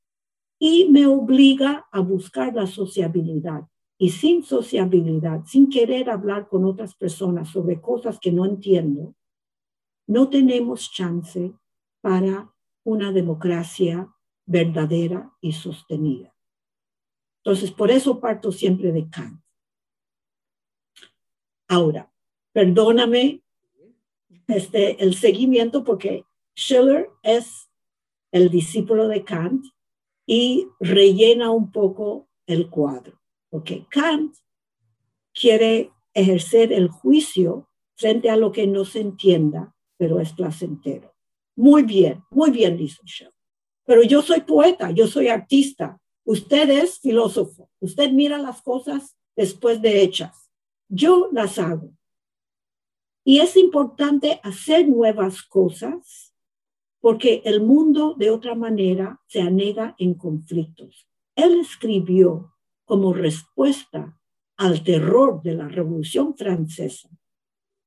y 0.59 0.89
me 0.91 1.07
obliga 1.07 1.87
a 1.93 2.01
buscar 2.01 2.55
la 2.55 2.67
sociabilidad. 2.67 3.63
Y 3.97 4.11
sin 4.11 4.43
sociabilidad, 4.43 5.45
sin 5.45 5.69
querer 5.69 6.09
hablar 6.09 6.49
con 6.49 6.65
otras 6.65 6.95
personas 6.95 7.51
sobre 7.51 7.81
cosas 7.81 8.19
que 8.19 8.33
no 8.33 8.47
entiendo, 8.47 9.15
no 10.07 10.31
tenemos 10.31 10.91
chance 10.91 11.53
para 12.01 12.51
una 12.83 13.13
democracia 13.13 14.09
verdadera 14.47 15.31
y 15.41 15.53
sostenida. 15.53 16.35
Entonces, 17.45 17.71
por 17.71 17.91
eso 17.91 18.21
parto 18.21 18.53
siempre 18.53 18.93
de 18.93 19.09
Kant. 19.09 19.41
Ahora, 21.69 22.13
perdóname 22.53 23.43
este, 24.49 25.03
el 25.03 25.15
seguimiento 25.15 25.85
porque 25.85 26.25
Schiller 26.55 27.09
es 27.23 27.71
el 28.33 28.51
discípulo 28.51 29.09
de 29.09 29.25
Kant 29.25 29.65
y 30.27 30.69
rellena 30.79 31.51
un 31.51 31.71
poco 31.71 32.29
el 32.47 32.69
cuadro, 32.69 33.21
porque 33.49 33.87
Kant 33.89 34.35
quiere 35.33 35.93
ejercer 36.13 36.73
el 36.73 36.89
juicio 36.89 37.69
frente 37.97 38.31
a 38.31 38.37
lo 38.37 38.53
que 38.53 38.67
no 38.67 38.85
se 38.85 39.01
entienda 39.01 39.75
pero 40.01 40.19
es 40.19 40.33
placentero. 40.33 41.15
Muy 41.57 41.83
bien, 41.83 42.25
muy 42.31 42.51
bien, 42.51 42.75
dice 42.75 43.03
Shell. 43.05 43.35
Pero 43.85 44.03
yo 44.03 44.23
soy 44.23 44.41
poeta, 44.41 44.91
yo 44.93 45.07
soy 45.07 45.29
artista. 45.29 46.00
Usted 46.31 46.71
es 46.71 47.01
filósofo. 47.01 47.69
Usted 47.81 48.13
mira 48.13 48.39
las 48.39 48.63
cosas 48.63 49.17
después 49.35 49.83
de 49.83 50.01
hechas. 50.01 50.49
Yo 50.89 51.29
las 51.33 51.59
hago. 51.59 51.91
Y 53.25 53.41
es 53.41 53.57
importante 53.57 54.39
hacer 54.45 54.89
nuevas 54.89 55.43
cosas 55.43 56.33
porque 57.01 57.43
el 57.45 57.61
mundo 57.61 58.15
de 58.17 58.31
otra 58.31 58.55
manera 58.55 59.21
se 59.27 59.41
anega 59.41 59.97
en 59.99 60.15
conflictos. 60.15 61.09
Él 61.35 61.59
escribió 61.59 62.55
como 62.85 63.13
respuesta 63.13 64.17
al 64.57 64.85
terror 64.85 65.43
de 65.43 65.55
la 65.55 65.67
Revolución 65.67 66.37
Francesa 66.37 67.11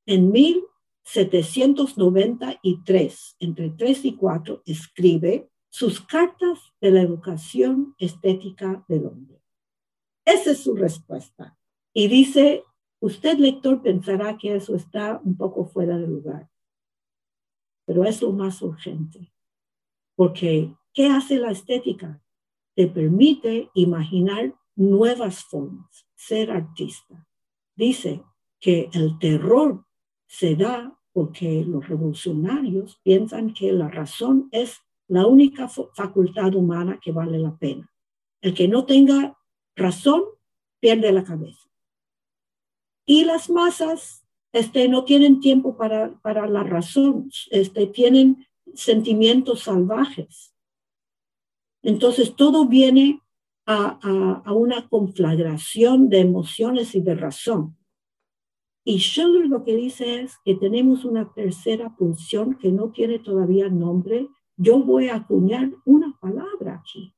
en 0.06 0.32
mil 0.32 0.66
793, 1.06 3.38
entre 3.40 3.70
3 3.70 4.04
y 4.04 4.18
4, 4.18 4.64
escribe 4.66 5.50
sus 5.74 6.02
cartas 6.02 6.72
de 6.80 6.92
la 6.92 7.02
educación 7.02 7.96
estética 7.98 8.86
del 8.88 9.08
hombre. 9.08 9.42
Esa 10.24 10.52
es 10.52 10.60
su 10.60 10.76
respuesta. 10.76 11.58
Y 11.92 12.08
dice, 12.08 12.64
usted 13.00 13.40
lector 13.40 13.82
pensará 13.82 14.38
que 14.38 14.56
eso 14.56 14.76
está 14.76 15.20
un 15.24 15.36
poco 15.36 15.66
fuera 15.66 15.98
de 15.98 16.06
lugar, 16.06 16.48
pero 17.88 18.04
es 18.04 18.22
lo 18.22 18.34
más 18.34 18.62
urgente, 18.62 19.34
porque 20.16 20.76
¿qué 20.94 21.08
hace 21.08 21.40
la 21.40 21.50
estética? 21.50 22.22
Te 22.76 22.86
permite 22.86 23.72
imaginar 23.74 24.54
nuevas 24.76 25.44
formas, 25.44 26.06
ser 26.14 26.52
artista. 26.52 27.28
Dice 27.76 28.24
que 28.60 28.92
el 28.94 29.18
terror 29.18 29.84
se 30.28 30.56
da 30.56 31.00
porque 31.14 31.66
los 31.66 31.88
revolucionarios 31.88 33.00
piensan 33.04 33.56
que 33.56 33.72
la 33.72 33.88
razón 33.88 34.50
es 34.52 34.80
la 35.08 35.28
única 35.28 35.68
facultad 35.68 36.56
humana 36.56 37.00
que 37.02 37.12
vale 37.12 37.40
la 37.40 37.56
pena. 37.56 37.90
El 38.42 38.54
que 38.54 38.68
no 38.68 38.86
tenga 38.86 39.38
razón 39.76 40.24
pierde 40.80 41.12
la 41.12 41.24
cabeza. 41.24 41.62
Y 43.06 43.26
las 43.26 43.50
masas 43.50 44.26
este, 44.54 44.88
no 44.88 45.04
tienen 45.04 45.40
tiempo 45.40 45.76
para, 45.76 46.14
para 46.22 46.48
la 46.48 46.64
razón, 46.64 47.30
este, 47.52 47.88
tienen 47.88 48.48
sentimientos 48.74 49.64
salvajes. 49.64 50.54
Entonces 51.82 52.36
todo 52.36 52.68
viene 52.68 53.22
a, 53.66 54.00
a, 54.46 54.54
una 54.54 54.88
conflagración 54.88 56.10
de 56.10 56.20
emociones 56.20 56.96
y 56.96 57.02
de 57.02 57.16
razón. 57.16 57.78
Y 58.86 59.00
Schiller 59.00 59.48
lo 59.48 59.64
que 59.64 59.76
dice 59.76 60.22
es 60.22 60.38
que 60.44 60.56
tenemos 60.56 61.06
una 61.06 61.34
tercera 61.34 61.96
pulsión 61.96 62.58
que 62.58 62.72
no 62.72 62.92
tiene 62.92 63.20
todavía 63.20 63.70
nombre. 63.70 64.28
Yo 64.58 64.80
voy 64.80 65.10
a 65.10 65.16
acuñar 65.16 65.72
una 65.86 66.18
palabra 66.20 66.76
aquí. 66.76 67.14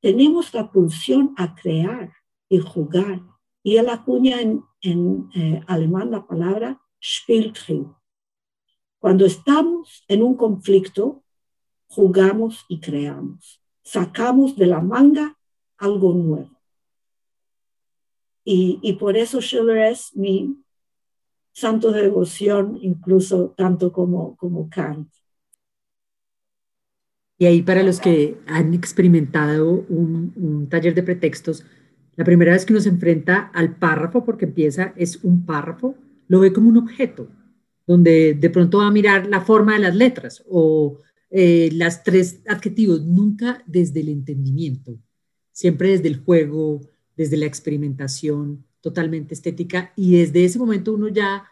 Tenemos 0.00 0.52
la 0.54 0.70
pulsión 0.70 1.34
a 1.36 1.54
crear 1.54 2.12
y 2.48 2.58
jugar. 2.58 3.22
Y 3.62 3.76
él 3.76 3.88
acuña 3.88 4.40
en, 4.40 5.30
eh, 5.34 5.62
alemán 5.66 6.10
la 6.10 6.26
palabra 6.26 6.80
Spieltrieb. 7.02 7.86
Cuando 8.98 9.26
estamos 9.26 10.04
en 10.08 10.22
un 10.22 10.36
conflicto, 10.36 11.22
jugamos 11.86 12.64
y 12.68 12.80
creamos. 12.80 13.62
Sacamos 13.82 14.56
de 14.56 14.66
la 14.66 14.80
manga 14.80 15.36
algo 15.76 16.12
nuevo. 16.12 16.50
Y, 18.44 18.78
y 18.82 18.94
por 18.94 19.16
eso 19.16 19.40
Schiller 19.40 19.92
es 19.92 20.16
mi 20.16 20.56
santo 21.52 21.92
de 21.92 22.02
devoción, 22.02 22.78
incluso 22.80 23.50
tanto 23.56 23.92
como, 23.92 24.36
como 24.36 24.68
Kant. 24.70 25.08
Y 27.38 27.46
ahí 27.46 27.62
para 27.62 27.84
los 27.84 28.00
que 28.00 28.36
han 28.46 28.74
experimentado 28.74 29.86
un, 29.88 30.66
taller 30.68 30.94
de 30.94 31.04
pretextos, 31.04 31.64
la 32.16 32.24
primera 32.24 32.52
vez 32.52 32.66
que 32.66 32.72
uno 32.72 32.82
se 32.82 32.88
enfrenta 32.88 33.50
al 33.54 33.76
párrafo, 33.76 34.24
porque 34.24 34.44
empieza, 34.44 34.92
es 34.96 35.22
un 35.22 35.46
párrafo, 35.46 35.94
lo 36.26 36.40
ve 36.40 36.52
como 36.52 36.68
un 36.68 36.78
objeto, 36.78 37.28
donde 37.86 38.34
de 38.34 38.50
pronto 38.50 38.78
va 38.78 38.88
a 38.88 38.92
mirar 38.92 39.28
la 39.28 39.40
forma 39.40 39.74
de 39.74 39.78
las 39.78 39.94
letras 39.94 40.42
o 40.48 41.00
eh, 41.30 41.70
las 41.72 42.02
tres 42.02 42.40
adjetivos, 42.48 43.04
nunca 43.04 43.62
desde 43.66 44.00
el 44.00 44.08
entendimiento, 44.08 44.98
siempre 45.52 45.90
desde 45.90 46.08
el 46.08 46.18
juego, 46.18 46.80
desde 47.16 47.36
la 47.36 47.46
experimentación 47.46 48.64
totalmente 48.80 49.34
estética. 49.34 49.92
Y 49.94 50.16
desde 50.16 50.44
ese 50.44 50.58
momento 50.58 50.92
uno 50.92 51.08
ya 51.08 51.44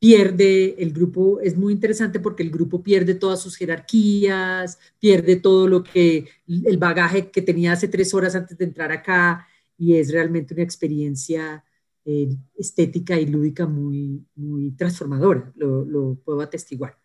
pierde 0.00 0.82
el 0.82 0.92
grupo, 0.92 1.40
es 1.40 1.56
muy 1.56 1.74
interesante 1.74 2.20
porque 2.20 2.42
el 2.42 2.50
grupo 2.50 2.82
pierde 2.82 3.14
todas 3.14 3.40
sus 3.40 3.54
jerarquías, 3.54 4.78
pierde 4.98 5.36
todo 5.36 5.68
lo 5.68 5.84
que, 5.84 6.26
el 6.48 6.78
bagaje 6.78 7.30
que 7.30 7.42
tenía 7.42 7.72
hace 7.72 7.86
tres 7.86 8.14
horas 8.14 8.34
antes 8.34 8.56
de 8.56 8.64
entrar 8.64 8.90
acá 8.90 9.46
y 9.76 9.96
es 9.96 10.10
realmente 10.10 10.54
una 10.54 10.62
experiencia 10.62 11.62
eh, 12.06 12.34
estética 12.56 13.20
y 13.20 13.26
lúdica 13.26 13.66
muy, 13.66 14.24
muy 14.34 14.70
transformadora, 14.70 15.52
lo, 15.54 15.84
lo 15.84 16.14
puedo 16.24 16.40
atestiguar. 16.40 16.98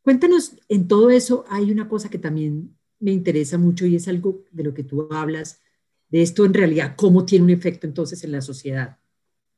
Cuéntanos, 0.00 0.56
en 0.70 0.88
todo 0.88 1.10
eso 1.10 1.44
hay 1.48 1.70
una 1.70 1.86
cosa 1.86 2.08
que 2.08 2.18
también 2.18 2.74
me 2.98 3.12
interesa 3.12 3.58
mucho 3.58 3.84
y 3.84 3.96
es 3.96 4.08
algo 4.08 4.42
de 4.50 4.64
lo 4.64 4.72
que 4.72 4.84
tú 4.84 5.06
hablas, 5.10 5.60
de 6.08 6.22
esto 6.22 6.46
en 6.46 6.54
realidad, 6.54 6.94
cómo 6.96 7.26
tiene 7.26 7.44
un 7.44 7.50
efecto 7.50 7.86
entonces 7.86 8.24
en 8.24 8.32
la 8.32 8.40
sociedad. 8.40 8.98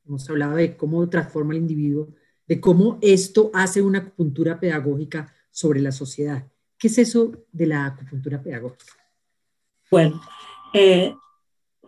Hemos 0.07 0.29
hablado 0.29 0.55
de 0.55 0.77
cómo 0.77 1.07
transforma 1.09 1.53
el 1.53 1.59
individuo, 1.59 2.07
de 2.47 2.61
cómo 2.61 2.97
esto 3.01 3.51
hace 3.53 3.81
una 3.81 3.99
acupuntura 3.99 4.59
pedagógica 4.59 5.33
sobre 5.51 5.81
la 5.81 5.91
sociedad. 5.91 6.47
¿Qué 6.77 6.87
es 6.87 6.97
eso 6.97 7.31
de 7.51 7.67
la 7.67 7.85
acupuntura 7.85 8.41
pedagógica? 8.41 8.93
Bueno, 9.91 10.21
eh, 10.73 11.13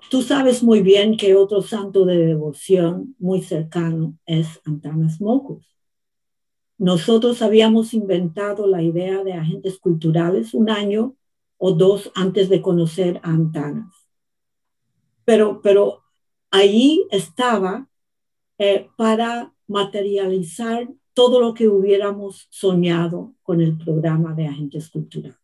tú 0.10 0.22
sabes 0.22 0.64
muy 0.64 0.82
bien 0.82 1.16
que 1.16 1.36
otro 1.36 1.62
santo 1.62 2.06
de 2.06 2.18
devoción 2.18 3.16
muy 3.20 3.42
cercano 3.42 4.18
es 4.26 4.60
Antanas 4.66 5.22
Mocus. 5.22 5.66
Nosotros 6.78 7.42
habíamos 7.42 7.94
inventado 7.94 8.66
la 8.68 8.82
idea 8.82 9.24
de 9.24 9.34
agentes 9.34 9.80
culturales 9.80 10.54
un 10.54 10.70
año 10.70 11.16
o 11.58 11.74
dos 11.74 12.12
antes 12.16 12.50
de 12.50 12.62
conocer 12.62 13.20
a 13.24 13.32
Antanas. 13.32 13.94
Pero, 15.26 15.62
pero 15.62 16.04
allí 16.50 17.06
estaba 17.12 17.89
eh, 18.62 18.90
para 18.98 19.54
materializar 19.68 20.90
todo 21.14 21.40
lo 21.40 21.54
que 21.54 21.70
hubiéramos 21.70 22.48
soñado 22.50 23.34
con 23.42 23.62
el 23.62 23.78
programa 23.78 24.34
de 24.34 24.48
agentes 24.48 24.90
culturales. 24.90 25.38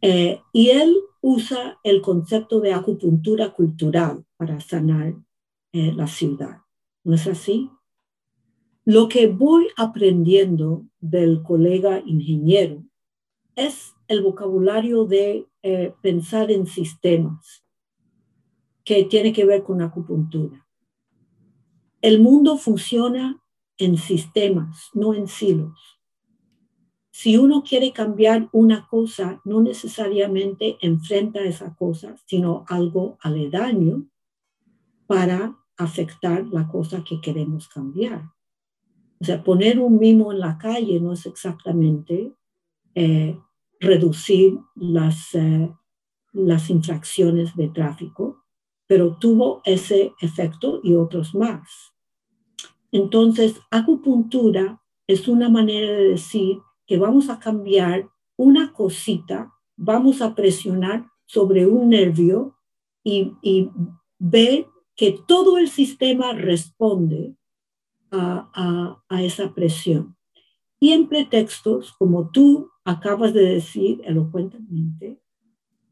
Eh, 0.00 0.40
y 0.52 0.70
él 0.70 0.96
usa 1.20 1.80
el 1.82 2.00
concepto 2.00 2.60
de 2.60 2.72
acupuntura 2.72 3.52
cultural 3.52 4.24
para 4.36 4.60
sanar 4.60 5.14
eh, 5.72 5.92
la 5.92 6.06
ciudad. 6.06 6.58
¿No 7.02 7.16
es 7.16 7.26
así? 7.26 7.68
Lo 8.84 9.08
que 9.08 9.26
voy 9.26 9.66
aprendiendo 9.76 10.86
del 11.00 11.42
colega 11.42 12.02
ingeniero 12.06 12.84
es 13.56 13.96
el 14.06 14.22
vocabulario 14.22 15.06
de 15.06 15.48
pensar 16.00 16.52
en 16.52 16.66
sistemas 16.66 17.64
que 18.84 19.04
tiene 19.04 19.32
que 19.32 19.44
ver 19.44 19.64
con 19.64 19.82
acupuntura. 19.82 20.69
El 22.00 22.20
mundo 22.20 22.56
funciona 22.56 23.42
en 23.76 23.96
sistemas, 23.96 24.88
no 24.94 25.14
en 25.14 25.28
silos. 25.28 26.00
Si 27.10 27.36
uno 27.36 27.62
quiere 27.62 27.92
cambiar 27.92 28.48
una 28.52 28.86
cosa, 28.88 29.42
no 29.44 29.60
necesariamente 29.60 30.78
enfrenta 30.80 31.40
esa 31.40 31.74
cosa, 31.74 32.16
sino 32.24 32.64
algo 32.68 33.18
aledaño 33.20 34.06
para 35.06 35.58
afectar 35.76 36.46
la 36.46 36.68
cosa 36.68 37.04
que 37.04 37.20
queremos 37.20 37.68
cambiar. 37.68 38.22
O 39.20 39.24
sea, 39.24 39.44
poner 39.44 39.78
un 39.78 39.98
mimo 39.98 40.32
en 40.32 40.40
la 40.40 40.56
calle 40.56 40.98
no 41.00 41.12
es 41.12 41.26
exactamente 41.26 42.32
eh, 42.94 43.38
reducir 43.78 44.58
las, 44.74 45.34
eh, 45.34 45.70
las 46.32 46.70
infracciones 46.70 47.54
de 47.54 47.68
tráfico, 47.68 48.39
pero 48.90 49.16
tuvo 49.18 49.62
ese 49.64 50.14
efecto 50.20 50.80
y 50.82 50.96
otros 50.96 51.32
más. 51.32 51.94
Entonces, 52.90 53.60
acupuntura 53.70 54.82
es 55.06 55.28
una 55.28 55.48
manera 55.48 55.92
de 55.92 56.08
decir 56.08 56.58
que 56.88 56.98
vamos 56.98 57.30
a 57.30 57.38
cambiar 57.38 58.08
una 58.36 58.72
cosita, 58.72 59.54
vamos 59.76 60.20
a 60.20 60.34
presionar 60.34 61.06
sobre 61.24 61.68
un 61.68 61.90
nervio 61.90 62.56
y, 63.04 63.34
y 63.42 63.70
ver 64.18 64.66
que 64.96 65.20
todo 65.24 65.56
el 65.56 65.68
sistema 65.68 66.32
responde 66.32 67.36
a, 68.10 68.50
a, 68.52 69.04
a 69.08 69.22
esa 69.22 69.54
presión. 69.54 70.16
Y 70.80 70.94
en 70.94 71.06
pretextos, 71.06 71.92
como 71.92 72.30
tú 72.30 72.68
acabas 72.84 73.34
de 73.34 73.54
decir 73.54 74.02
elocuentemente, 74.04 75.22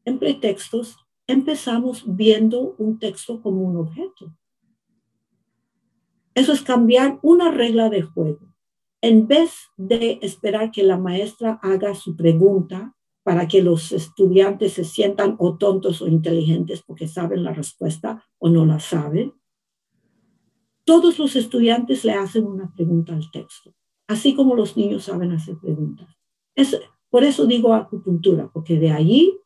en 0.04 0.18
pretextos 0.18 0.96
empezamos 1.28 2.02
viendo 2.06 2.74
un 2.78 2.98
texto 2.98 3.40
como 3.40 3.62
un 3.62 3.76
objeto. 3.76 4.34
Eso 6.34 6.52
es 6.52 6.62
cambiar 6.62 7.18
una 7.22 7.50
regla 7.50 7.90
de 7.90 8.02
juego. 8.02 8.54
En 9.00 9.28
vez 9.28 9.52
de 9.76 10.18
esperar 10.22 10.72
que 10.72 10.82
la 10.82 10.98
maestra 10.98 11.60
haga 11.62 11.94
su 11.94 12.16
pregunta 12.16 12.96
para 13.22 13.46
que 13.46 13.62
los 13.62 13.92
estudiantes 13.92 14.72
se 14.72 14.84
sientan 14.84 15.36
o 15.38 15.56
tontos 15.58 16.00
o 16.00 16.08
inteligentes 16.08 16.82
porque 16.82 17.06
saben 17.06 17.44
la 17.44 17.52
respuesta 17.52 18.24
o 18.38 18.48
no 18.48 18.64
la 18.64 18.80
saben, 18.80 19.34
todos 20.84 21.18
los 21.18 21.36
estudiantes 21.36 22.04
le 22.06 22.12
hacen 22.14 22.46
una 22.46 22.72
pregunta 22.72 23.12
al 23.14 23.30
texto, 23.30 23.74
así 24.06 24.34
como 24.34 24.54
los 24.54 24.78
niños 24.78 25.04
saben 25.04 25.32
hacer 25.32 25.58
preguntas. 25.58 26.08
Es, 26.54 26.80
por 27.10 27.24
eso 27.24 27.44
digo 27.44 27.74
acupuntura, 27.74 28.50
porque 28.50 28.78
de 28.78 28.90
ahí 28.90 29.38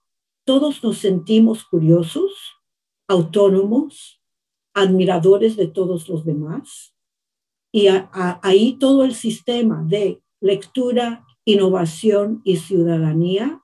todos 0.45 0.83
nos 0.83 0.99
sentimos 0.99 1.65
curiosos, 1.65 2.33
autónomos, 3.09 4.21
admiradores 4.75 5.57
de 5.57 5.69
todos 5.69 6.09
los 6.09 6.25
demás. 6.25 6.95
Y 7.73 7.89
ahí 8.43 8.75
todo 8.79 9.05
el 9.05 9.15
sistema 9.15 9.83
de 9.87 10.23
lectura, 10.41 11.25
innovación 11.45 12.43
y 12.45 12.57
ciudadanía 12.57 13.63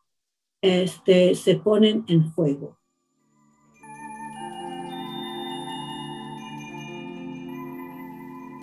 este, 0.62 1.34
se 1.34 1.56
ponen 1.56 2.04
en 2.08 2.30
juego. 2.32 2.76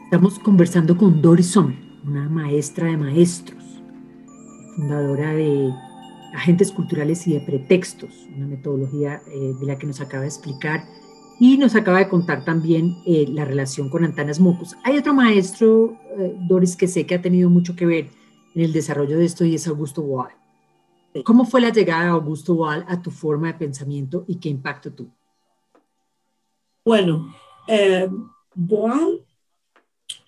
Estamos 0.06 0.40
conversando 0.40 0.98
con 0.98 1.22
Doris 1.22 1.56
una 1.58 2.30
maestra 2.30 2.88
de 2.88 2.98
maestros 2.98 3.76
fundadora 4.76 5.34
de 5.34 5.74
Agentes 6.36 6.72
Culturales 6.72 7.26
y 7.28 7.34
de 7.34 7.42
Pretextos, 7.42 8.28
una 8.36 8.48
metodología 8.48 9.22
eh, 9.28 9.54
de 9.60 9.66
la 9.66 9.78
que 9.78 9.88
nos 9.88 10.02
acaba 10.02 10.22
de 10.22 10.30
explicar 10.30 10.84
y 11.40 11.58
nos 11.58 11.76
acaba 11.76 12.00
de 12.00 12.08
contar 12.08 12.46
también 12.46 12.98
eh, 13.06 13.26
la 13.30 13.46
relación 13.46 13.90
con 13.90 14.06
Antanas 14.06 14.40
Mocus. 14.40 14.76
Hay 14.84 14.98
otro 14.98 15.14
maestro, 15.14 15.98
eh, 16.18 16.36
Doris, 16.48 16.76
que 16.76 16.88
sé 16.88 17.06
que 17.06 17.16
ha 17.16 17.22
tenido 17.22 17.50
mucho 17.50 17.76
que 17.76 17.86
ver 17.86 18.10
en 18.54 18.62
el 18.62 18.74
desarrollo 18.74 19.18
de 19.18 19.26
esto 19.26 19.44
y 19.44 19.56
es 19.56 19.68
Augusto 19.68 20.02
Boal. 20.02 20.32
¿Cómo 21.24 21.46
fue 21.46 21.62
la 21.62 21.70
llegada 21.70 22.04
de 22.04 22.10
Augusto 22.10 22.56
Boal 22.56 22.86
a 22.90 23.02
tu 23.02 23.10
forma 23.10 23.48
de 23.48 23.54
pensamiento 23.54 24.26
y 24.28 24.36
qué 24.36 24.50
impacto 24.50 24.92
tuvo? 24.92 25.12
Bueno, 26.84 27.34
eh, 27.68 28.10
Boal 28.54 29.26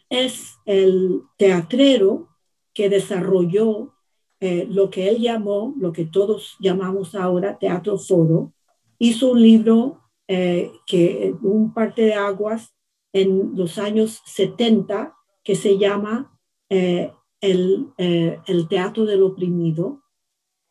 es 0.10 0.58
el 0.66 1.24
teatrero 1.38 2.30
que 2.74 2.90
desarrolló 2.90 3.94
eh, 4.40 4.68
lo 4.70 4.90
que 4.90 5.10
él 5.10 5.20
llamó, 5.20 5.74
lo 5.78 5.92
que 5.92 6.06
todos 6.06 6.56
llamamos 6.60 7.16
ahora 7.16 7.58
teatro 7.58 7.98
foro. 7.98 8.54
Hizo 9.00 9.32
un 9.32 9.42
libro 9.42 10.02
eh, 10.28 10.72
que 10.86 11.36
un 11.42 11.74
parte 11.74 12.04
de 12.04 12.14
aguas 12.14 12.74
en 13.14 13.54
los 13.56 13.78
años 13.78 14.22
70 14.26 15.16
que 15.44 15.56
se 15.56 15.78
llama 15.78 16.38
el, 16.70 17.88
el 17.98 18.68
Teatro 18.68 19.06
del 19.06 19.24
Oprimido 19.24 20.02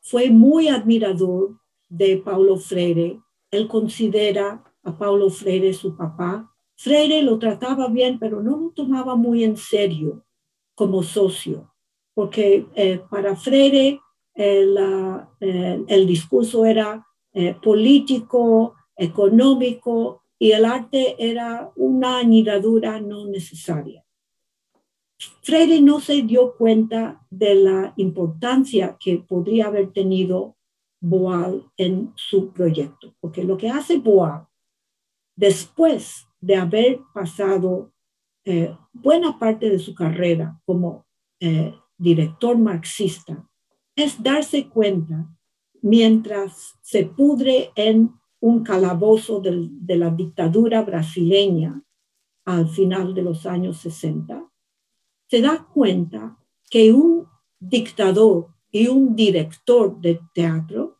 fue 0.02 0.31
muy 0.31 0.68
admirador 0.68 1.59
de 1.88 2.18
Paulo 2.18 2.59
Freire. 2.59 3.20
Él 3.50 3.66
considera 3.66 4.62
a 4.85 4.96
Paulo 4.96 5.31
Freire 5.31 5.72
su 5.72 5.96
papá. 5.96 6.52
Freire 6.76 7.22
lo 7.22 7.38
trataba 7.38 7.88
bien, 7.88 8.18
pero 8.18 8.42
no 8.42 8.57
lo 8.57 8.70
tomaba 8.70 9.16
muy 9.16 9.42
en 9.42 9.57
serio 9.57 10.24
como 10.76 11.02
socio, 11.02 11.72
porque 12.16 12.66
eh, 12.74 13.02
para 13.11 13.37
Freire 13.37 14.00
eh, 14.35 14.74
eh, 15.40 15.85
el 15.87 16.07
discurso 16.07 16.64
era 16.64 17.07
político, 17.62 18.74
económico 18.96 20.22
y 20.38 20.52
el 20.52 20.64
arte 20.64 21.16
era 21.18 21.70
una 21.76 22.20
añadidura 22.20 22.98
no 22.98 23.26
necesaria. 23.26 24.02
Freire 25.42 25.83
no 25.83 26.00
se 26.00 26.22
dio 26.22 26.57
cuenta 26.57 27.20
de 27.29 27.57
la 27.57 27.92
importancia 27.98 28.96
que 28.98 29.18
podría 29.18 29.66
haber 29.66 29.92
tenido 29.92 30.57
Boal 30.98 31.70
en 31.76 32.12
su 32.16 32.55
proyecto, 32.55 33.14
porque 33.20 33.44
lo 33.44 33.59
que 33.59 33.68
hace 33.68 33.98
Boal, 33.98 34.46
después 35.37 36.26
de 36.40 36.57
haber 36.57 37.00
pasado 37.12 37.92
eh, 38.46 38.74
buena 38.94 39.38
parte 39.38 39.68
de 39.68 39.79
su 39.79 39.94
carrera 39.94 40.59
como 40.64 41.05
eh, 41.40 41.74
director 41.98 42.59
marxista, 42.59 43.48
es 43.94 44.22
darse 44.22 44.68
cuenta, 44.68 45.28
mientras 45.82 46.74
se 46.82 47.04
pudre 47.04 47.70
en 47.74 48.12
un 48.40 48.62
calabozo 48.62 49.40
de 49.40 49.96
la 49.96 50.11
dictadura 50.11 50.82
brasileña 50.82 51.82
al 52.44 52.68
final 52.68 53.14
de 53.14 53.22
los 53.22 53.46
años 53.46 53.78
60, 53.78 54.48
se 55.28 55.40
da 55.40 55.66
cuenta 55.72 56.38
que 56.70 56.92
un 56.92 57.26
dictador 57.59 58.48
y 58.70 58.88
un 58.88 59.16
director 59.16 60.00
de 60.00 60.20
teatro 60.32 60.98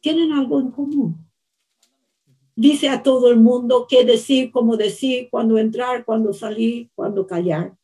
tienen 0.00 0.32
algo 0.32 0.60
en 0.60 0.70
común. 0.70 1.26
Dice 2.54 2.88
a 2.88 3.02
todo 3.02 3.30
el 3.30 3.38
mundo 3.38 3.86
qué 3.88 4.04
decir, 4.04 4.50
cómo 4.50 4.76
decir, 4.76 5.28
cuándo 5.30 5.58
entrar, 5.58 6.04
cuándo 6.04 6.32
salir, 6.32 6.90
cuándo 6.94 7.26
callar, 7.26 7.76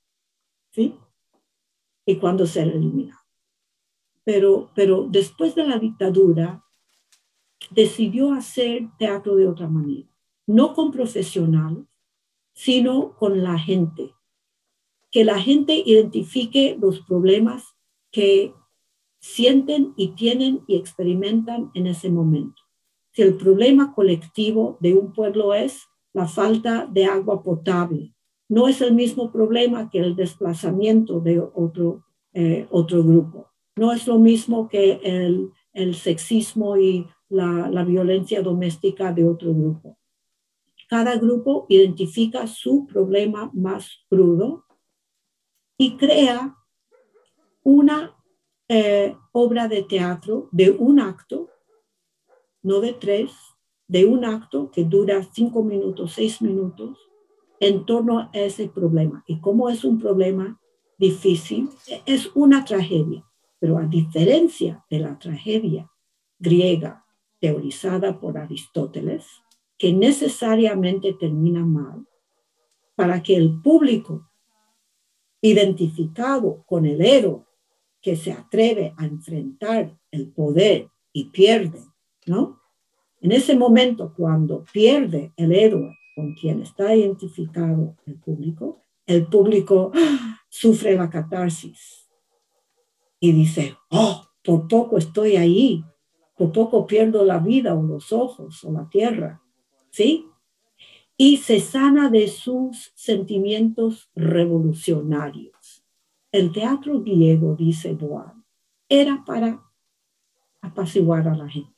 ¿sí? 0.70 0.94
Y 2.04 2.16
cuándo 2.16 2.46
ser 2.46 2.68
eliminado. 2.68 3.20
Pero, 4.24 4.70
pero 4.74 5.06
después 5.08 5.54
de 5.54 5.66
la 5.66 5.78
dictadura, 5.78 6.64
decidió 7.70 8.32
hacer 8.32 8.88
teatro 8.98 9.36
de 9.36 9.48
otra 9.48 9.68
manera, 9.68 10.08
no 10.46 10.74
con 10.74 10.90
profesionales, 10.90 11.84
sino 12.52 13.14
con 13.16 13.42
la 13.42 13.58
gente, 13.58 14.12
que 15.10 15.24
la 15.24 15.40
gente 15.40 15.82
identifique 15.84 16.76
los 16.80 17.00
problemas 17.00 17.76
que 18.10 18.54
sienten 19.20 19.94
y 19.96 20.08
tienen 20.08 20.62
y 20.66 20.76
experimentan 20.76 21.70
en 21.74 21.86
ese 21.86 22.10
momento. 22.10 22.62
Si 23.12 23.22
el 23.22 23.36
problema 23.36 23.94
colectivo 23.94 24.78
de 24.80 24.94
un 24.94 25.12
pueblo 25.12 25.54
es 25.54 25.86
la 26.12 26.26
falta 26.26 26.86
de 26.86 27.06
agua 27.06 27.42
potable, 27.42 28.11
no 28.52 28.68
es 28.68 28.82
el 28.82 28.92
mismo 28.92 29.32
problema 29.32 29.88
que 29.88 29.98
el 29.98 30.14
desplazamiento 30.14 31.20
de 31.20 31.40
otro, 31.40 32.04
eh, 32.34 32.66
otro 32.70 33.02
grupo. 33.02 33.50
No 33.76 33.94
es 33.94 34.06
lo 34.06 34.18
mismo 34.18 34.68
que 34.68 35.00
el, 35.02 35.50
el 35.72 35.94
sexismo 35.94 36.76
y 36.76 37.06
la, 37.30 37.70
la 37.70 37.82
violencia 37.82 38.42
doméstica 38.42 39.10
de 39.10 39.26
otro 39.26 39.54
grupo. 39.54 39.96
Cada 40.86 41.16
grupo 41.16 41.64
identifica 41.70 42.46
su 42.46 42.86
problema 42.86 43.50
más 43.54 44.04
crudo 44.10 44.66
y 45.78 45.96
crea 45.96 46.54
una 47.62 48.14
eh, 48.68 49.16
obra 49.32 49.66
de 49.66 49.82
teatro 49.82 50.50
de 50.52 50.72
un 50.72 51.00
acto, 51.00 51.48
no 52.62 52.80
de 52.80 52.92
tres, 52.92 53.32
de 53.88 54.04
un 54.04 54.26
acto 54.26 54.70
que 54.70 54.84
dura 54.84 55.26
cinco 55.32 55.62
minutos, 55.62 56.12
seis 56.12 56.42
minutos, 56.42 56.98
en 57.62 57.86
torno 57.86 58.18
a 58.18 58.30
ese 58.32 58.68
problema. 58.68 59.22
Y 59.24 59.38
como 59.38 59.68
es 59.68 59.84
un 59.84 60.00
problema 60.00 60.60
difícil, 60.98 61.68
es 62.06 62.28
una 62.34 62.64
tragedia, 62.64 63.24
pero 63.60 63.78
a 63.78 63.86
diferencia 63.86 64.84
de 64.90 64.98
la 64.98 65.16
tragedia 65.16 65.88
griega 66.40 67.06
teorizada 67.38 68.18
por 68.18 68.36
Aristóteles, 68.36 69.26
que 69.78 69.92
necesariamente 69.92 71.12
termina 71.12 71.64
mal, 71.64 72.04
para 72.96 73.22
que 73.22 73.36
el 73.36 73.62
público 73.62 74.28
identificado 75.40 76.64
con 76.66 76.84
el 76.84 77.00
héroe 77.00 77.44
que 78.00 78.16
se 78.16 78.32
atreve 78.32 78.92
a 78.96 79.06
enfrentar 79.06 79.96
el 80.10 80.32
poder 80.32 80.88
y 81.12 81.26
pierde, 81.26 81.80
¿no? 82.26 82.60
En 83.20 83.30
ese 83.30 83.54
momento, 83.54 84.12
cuando 84.16 84.64
pierde 84.72 85.32
el 85.36 85.52
héroe 85.52 85.96
con 86.14 86.34
quien 86.34 86.62
está 86.62 86.94
identificado 86.94 87.96
el 88.06 88.18
público, 88.18 88.84
el 89.06 89.26
público 89.26 89.92
¡ah! 89.94 90.40
sufre 90.48 90.96
la 90.96 91.10
catarsis 91.10 92.08
y 93.20 93.32
dice, 93.32 93.76
oh, 93.90 94.26
por 94.42 94.68
poco 94.68 94.98
estoy 94.98 95.36
ahí, 95.36 95.84
por 96.36 96.52
poco 96.52 96.86
pierdo 96.86 97.24
la 97.24 97.38
vida 97.38 97.74
o 97.74 97.82
los 97.82 98.12
ojos 98.12 98.64
o 98.64 98.72
la 98.72 98.88
tierra, 98.88 99.42
¿sí? 99.90 100.26
y 101.16 101.36
se 101.36 101.60
sana 101.60 102.10
de 102.10 102.26
sus 102.26 102.90
sentimientos 102.96 104.10
revolucionarios. 104.16 105.84
El 106.32 106.50
teatro 106.50 107.00
griego, 107.00 107.54
dice 107.54 107.92
Boal, 107.92 108.32
era 108.88 109.22
para 109.24 109.62
apaciguar 110.60 111.28
a 111.28 111.36
la 111.36 111.48
gente. 111.48 111.70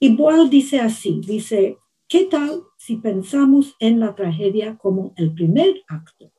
Y 0.00 0.16
Boal 0.16 0.48
dice 0.48 0.80
así, 0.80 1.20
dice, 1.26 1.78
¿qué 2.08 2.24
tal 2.24 2.64
si 2.76 2.96
pensamos 2.96 3.76
en 3.78 4.00
la 4.00 4.14
tragedia 4.14 4.76
como 4.78 5.12
el 5.16 5.34
primer 5.34 5.82
acto? 5.88 6.32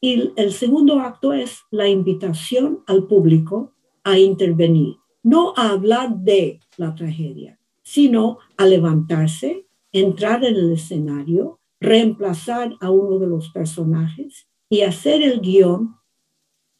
Y 0.00 0.32
el 0.36 0.52
segundo 0.52 1.00
acto 1.00 1.32
es 1.32 1.62
la 1.70 1.88
invitación 1.88 2.84
al 2.86 3.06
público 3.06 3.72
a 4.04 4.18
intervenir, 4.18 4.96
no 5.22 5.52
a 5.56 5.70
hablar 5.70 6.16
de 6.16 6.60
la 6.76 6.94
tragedia, 6.94 7.58
sino 7.82 8.38
a 8.56 8.66
levantarse 8.66 9.66
entrar 9.92 10.44
en 10.44 10.56
el 10.56 10.72
escenario, 10.72 11.60
reemplazar 11.80 12.74
a 12.80 12.90
uno 12.90 13.18
de 13.18 13.26
los 13.26 13.50
personajes 13.50 14.48
y 14.68 14.82
hacer 14.82 15.22
el 15.22 15.40
guion 15.40 15.96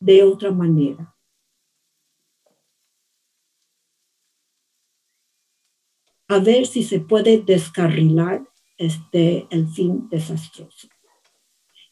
de 0.00 0.22
otra 0.22 0.50
manera. 0.50 1.13
A 6.28 6.38
ver 6.38 6.66
si 6.66 6.82
se 6.82 7.00
puede 7.00 7.38
descarrilar 7.38 8.46
este, 8.78 9.46
el 9.50 9.68
fin 9.68 10.08
desastroso. 10.08 10.88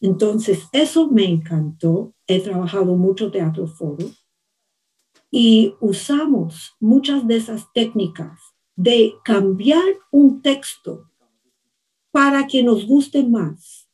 Entonces, 0.00 0.68
eso 0.72 1.08
me 1.08 1.24
encantó. 1.24 2.12
He 2.26 2.40
trabajado 2.40 2.96
mucho 2.96 3.30
teatro 3.30 3.66
foro 3.66 4.10
y 5.30 5.74
usamos 5.80 6.76
muchas 6.78 7.26
de 7.26 7.36
esas 7.36 7.72
técnicas 7.72 8.38
de 8.76 9.14
cambiar 9.24 9.82
un 10.10 10.42
texto 10.42 11.08
para 12.10 12.46
que 12.46 12.62
nos 12.62 12.86
guste 12.86 13.24
más, 13.24 13.88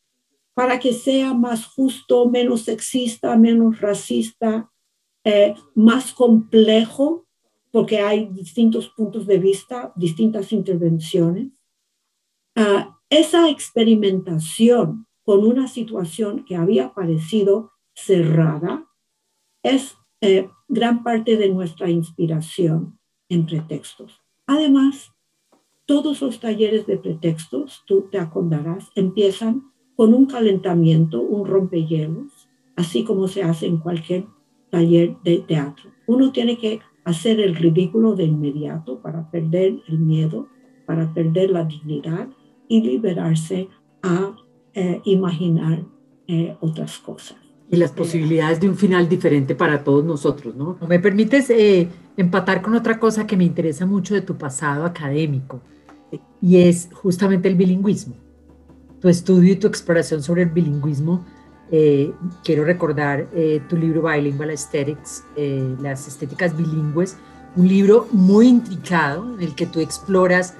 para 0.53 0.81
que 0.81 0.93
sea 0.93 1.35
más 1.35 1.65
justo, 1.65 2.29
menos 2.29 2.63
sexista, 2.63 3.37
menos 3.37 3.81
racista, 3.81 4.73
eh, 5.23 5.55
más 5.75 6.13
complejo, 6.13 7.28
porque 7.71 8.01
hay 8.01 8.27
distintos 8.27 8.89
puntos 8.89 9.27
de 9.27 9.39
vista, 9.39 9.93
distintas 9.97 10.53
intervenciones. 10.53 11.49
Ah, 12.57 12.99
esa 13.11 13.49
experimentación 13.49 15.07
con 15.25 15.47
una 15.47 15.69
situación 15.69 16.45
que 16.45 16.57
había 16.57 16.93
parecido 16.95 17.73
cerrada 17.95 18.87
es 19.63 19.97
eh, 20.21 20.49
gran 20.69 21.03
parte 21.03 21.37
de 21.37 21.49
nuestra 21.49 21.91
inspiración 21.91 22.99
en 23.29 23.47
pretextos. 23.47 24.21
Además, 24.47 25.13
todos 25.87 26.21
los 26.21 26.41
talleres 26.41 26.87
de 26.87 26.99
pretextos, 26.99 27.83
tú 27.87 28.09
te 28.11 28.19
acordarás, 28.19 28.91
empiezan 28.95 29.73
con 29.97 30.15
un 30.15 30.27
calentamiento, 30.27 31.21
un 31.21 31.47
rompehielos, 31.47 32.49
así 32.77 33.05
como 33.05 33.29
se 33.29 33.43
hace 33.43 33.67
en 33.67 33.79
cualquier 33.79 34.27
taller 34.71 35.17
de 35.25 35.39
teatro. 35.39 35.91
Uno 36.07 36.31
tiene 36.31 36.59
que 36.59 36.81
hacer 37.09 37.41
el 37.41 37.57
ridículo 37.57 38.15
de 38.15 38.25
inmediato 38.25 39.01
para 39.01 39.31
perder 39.31 39.81
el 39.89 39.99
miedo, 39.99 40.49
para 40.85 41.13
perder 41.15 41.49
la 41.51 41.65
dignidad 41.65 42.29
y 42.69 42.83
liberarse 42.83 43.69
a 44.03 44.37
eh, 44.75 45.01
imaginar 45.05 45.85
eh, 46.27 46.55
otras 46.61 46.99
cosas. 46.99 47.39
Y 47.71 47.77
las 47.77 47.93
posibilidades 47.93 48.61
de 48.61 48.69
un 48.69 48.77
final 48.77 49.09
diferente 49.09 49.55
para 49.55 49.85
todos 49.85 50.05
nosotros, 50.05 50.55
¿no? 50.55 50.77
¿Me 50.87 51.01
permites 51.01 51.49
eh, 51.49 51.89
empatar 52.17 52.61
con 52.61 52.75
otra 52.75 52.99
cosa 52.99 53.27
que 53.27 53.37
me 53.39 53.45
interesa 53.45 53.87
mucho 53.87 54.15
de 54.15 54.21
tu 54.21 54.37
pasado 54.37 54.85
académico? 54.85 55.63
Y 56.43 56.59
es 56.59 56.91
justamente 56.93 57.49
el 57.49 57.55
bilingüismo. 57.55 58.17
Tu 59.01 59.09
estudio 59.09 59.53
y 59.53 59.57
tu 59.57 59.67
exploración 59.67 60.23
sobre 60.23 60.43
el 60.43 60.51
bilingüismo 60.51 61.25
eh, 61.71 62.13
quiero 62.45 62.65
recordar 62.65 63.29
eh, 63.35 63.63
tu 63.69 63.77
libro 63.77 64.03
Bilingual 64.03 64.51
Aesthetics, 64.51 65.25
eh, 65.37 65.77
las 65.81 66.09
estéticas 66.09 66.57
bilingües, 66.57 67.17
un 67.57 67.69
libro 67.69 68.09
muy 68.13 68.49
intricado 68.49 69.35
en 69.35 69.41
el 69.43 69.55
que 69.55 69.67
tú 69.67 69.81
exploras 69.81 70.55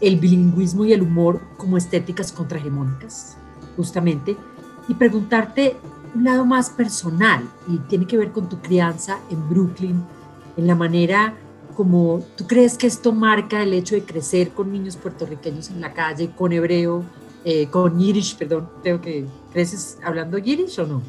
el 0.00 0.16
bilingüismo 0.16 0.84
y 0.84 0.92
el 0.92 1.02
humor 1.02 1.40
como 1.56 1.76
estéticas 1.76 2.32
contrahegemónicas, 2.32 3.36
justamente, 3.76 4.36
y 4.88 4.94
preguntarte 4.94 5.76
un 6.14 6.24
lado 6.24 6.44
más 6.44 6.70
personal 6.70 7.42
y 7.68 7.78
tiene 7.88 8.06
que 8.06 8.16
ver 8.16 8.32
con 8.32 8.48
tu 8.48 8.60
crianza 8.60 9.18
en 9.30 9.48
Brooklyn, 9.48 10.02
en 10.56 10.66
la 10.66 10.74
manera 10.74 11.34
como 11.76 12.24
tú 12.36 12.46
crees 12.46 12.78
que 12.78 12.86
esto 12.86 13.12
marca 13.12 13.62
el 13.62 13.74
hecho 13.74 13.94
de 13.94 14.02
crecer 14.02 14.50
con 14.50 14.72
niños 14.72 14.96
puertorriqueños 14.96 15.68
en 15.68 15.82
la 15.82 15.92
calle, 15.92 16.30
con 16.34 16.52
hebreo, 16.52 17.04
eh, 17.44 17.68
con 17.68 17.98
Yiddish, 17.98 18.36
perdón, 18.36 18.68
tengo 18.82 19.00
que, 19.00 19.26
¿creces 19.56 19.96
hablando 20.04 20.36
Yiddish 20.36 20.78
o 20.80 20.86
no? 20.86 21.02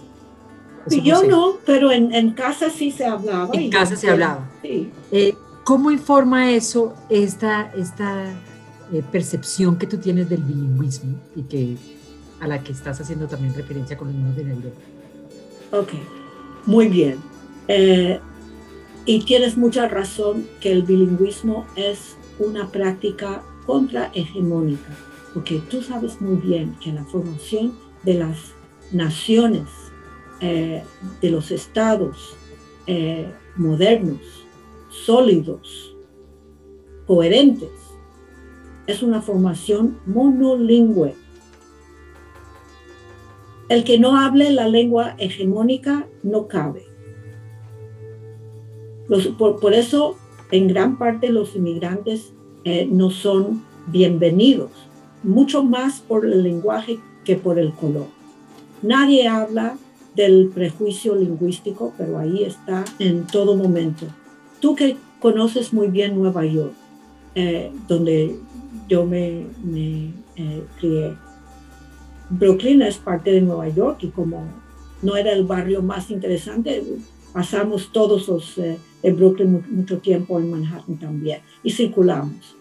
yo 1.04 1.22
no, 1.24 1.58
pero 1.66 1.92
en, 1.92 2.14
en, 2.14 2.32
casa 2.32 2.70
sí 2.70 2.92
se 2.92 3.06
hablaba. 3.06 3.50
En 3.52 3.70
casa 3.70 3.98
se 3.98 4.10
hablaba. 4.10 4.50
Sí. 4.62 4.90
Eh, 5.12 5.36
¿Cómo 5.66 5.92
informa 5.92 6.50
eso 6.52 6.96
esta, 7.10 7.74
esta 7.76 8.32
eh, 8.94 9.04
percepción 9.12 9.78
que 9.78 9.86
tú 9.86 9.98
tienes 9.98 10.30
del 10.30 10.44
bilingüismo 10.44 11.20
y 11.36 11.42
que 11.42 11.76
a 12.40 12.48
la 12.48 12.64
que 12.64 12.72
estás 12.72 13.02
haciendo 13.02 13.28
también 13.28 13.54
referencia 13.54 13.98
con 13.98 14.08
los 14.08 14.16
niños 14.16 14.38
de 14.38 14.44
Europa? 14.44 14.80
Ok, 15.74 15.90
muy 16.66 16.88
bien. 16.88 17.18
y 19.06 19.20
tienes 19.26 19.58
mucha 19.58 19.90
razón 19.90 20.48
que 20.62 20.72
el 20.72 20.84
bilingüismo 20.84 21.66
es 21.76 22.16
una 22.40 22.70
práctica 22.70 23.44
contrahegemónica 23.66 24.96
porque 25.34 25.62
tú 25.70 25.82
sabes 25.82 26.22
muy 26.22 26.38
bien 26.38 26.78
que 26.82 26.94
la 26.94 27.04
formación 27.04 27.74
de 28.08 28.14
las 28.14 28.38
naciones, 28.94 29.68
eh, 30.40 30.82
de 31.22 31.30
los 31.30 31.52
estados 31.52 32.38
eh, 32.88 33.30
modernos, 33.58 34.22
sólidos, 34.90 35.94
coherentes, 37.06 37.70
es 38.88 39.04
una 39.04 39.22
formación 39.22 40.00
monolingüe. 40.06 41.16
El 43.68 43.84
que 43.84 44.00
no 44.00 44.18
hable 44.18 44.52
la 44.52 44.70
lengua 44.70 45.16
hegemónica 45.18 46.08
no 46.24 46.48
cabe. 46.48 46.86
por, 49.38 49.74
eso, 49.74 50.16
en 50.52 50.70
gran 50.70 50.98
parte 50.98 51.30
los 51.30 51.58
inmigrantes 51.58 52.32
eh, 52.64 52.88
no 52.90 53.10
son 53.10 53.66
bienvenidos 53.88 54.72
mucho 55.24 55.62
más 55.62 56.00
por 56.00 56.26
el 56.26 56.42
lenguaje 56.44 57.00
que 57.28 57.36
por 57.36 57.60
el 57.60 57.74
color. 57.74 58.08
Nadie 58.82 59.28
habla 59.28 59.78
del 60.16 60.50
prejuicio 60.56 61.14
lingüístico, 61.14 61.94
pero 61.98 62.18
ahí 62.18 62.46
está 62.46 62.86
en 63.00 63.28
todo 63.28 63.58
momento. 63.58 64.06
Tú 64.62 64.76
que 64.76 64.96
conoces 65.20 65.74
muy 65.74 65.90
bien 65.90 66.16
Nueva 66.16 66.46
York, 66.46 66.74
eh, 67.36 67.70
donde 67.86 68.38
yo 68.88 69.06
me, 69.06 69.46
eh, 70.38 70.64
crié, 70.80 71.16
Brooklyn 72.30 72.82
es 72.82 72.98
parte 72.98 73.32
de 73.32 73.42
Nueva 73.42 73.68
York 73.68 73.98
y 74.04 74.08
como 74.08 74.46
no 75.02 75.18
era 75.18 75.34
el 75.34 75.44
barrio 75.44 75.82
más 75.82 76.10
interesante, 76.10 76.82
pasamos 77.34 77.92
todos 77.92 78.30
los 78.30 78.58
eh, 78.58 78.78
en 79.04 79.16
Brooklyn 79.18 79.64
mucho 79.70 79.98
tiempo 79.98 80.40
en 80.40 80.50
Manhattan 80.50 80.98
también 80.98 81.42
y 81.62 81.72
circulamos. 81.72 82.56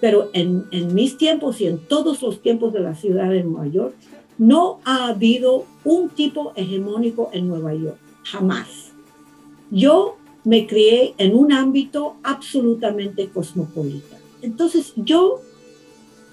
Pero 0.00 0.30
en, 0.32 0.66
mis 0.94 1.18
tiempos 1.18 1.60
y 1.60 1.66
en 1.66 1.78
todos 1.78 2.22
los 2.22 2.40
tiempos 2.40 2.72
de 2.72 2.80
la 2.80 2.94
ciudad 2.94 3.30
de 3.30 3.42
Nueva 3.42 3.66
York, 3.66 3.94
no 4.38 4.78
ha 4.84 5.08
habido 5.08 5.64
un 5.84 6.10
tipo 6.10 6.52
hegemónico 6.54 7.30
en 7.32 7.48
Nueva 7.48 7.74
York, 7.74 7.98
jamás. 8.22 8.92
Yo 9.70 10.16
me 10.44 10.66
crié 10.66 11.14
en 11.18 11.34
un 11.34 11.52
ámbito 11.52 12.14
absolutamente 12.22 13.28
cosmopolita. 13.28 14.16
Entonces 14.40 14.92
yo 14.96 15.40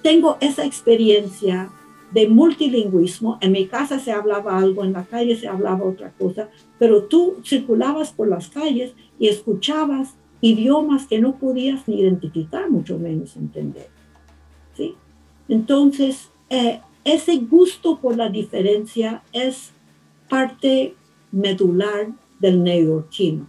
tengo 0.03 0.37
esa 0.39 0.65
experiencia 0.65 1.71
de 2.11 2.27
multilingüismo. 2.27 3.37
En 3.41 3.51
mi 3.51 3.65
casa 3.65 3.99
se 3.99 4.11
hablaba 4.11 4.57
algo, 4.57 4.83
en 4.83 4.93
la 4.93 5.03
calle 5.03 5.35
se 5.35 5.47
hablaba 5.47 5.83
otra 5.83 6.11
cosa, 6.11 6.49
pero 6.77 7.03
tú 7.03 7.37
circulabas 7.43 8.11
por 8.11 8.27
las 8.27 8.49
calles 8.49 8.93
y 9.19 9.27
escuchabas 9.27 10.13
idiomas 10.41 11.07
que 11.07 11.19
no 11.19 11.37
podías 11.37 11.87
ni 11.87 12.01
identificar, 12.01 12.69
mucho 12.69 12.97
menos 12.99 13.35
entender. 13.35 13.87
¿sí? 14.73 14.95
Entonces, 15.47 16.31
eh, 16.49 16.81
ese 17.03 17.37
gusto 17.37 17.99
por 17.99 18.17
la 18.17 18.29
diferencia 18.29 19.23
es 19.31 19.71
parte 20.29 20.95
medular 21.31 22.13
del 22.39 22.63
neoyorquino. 22.63 23.47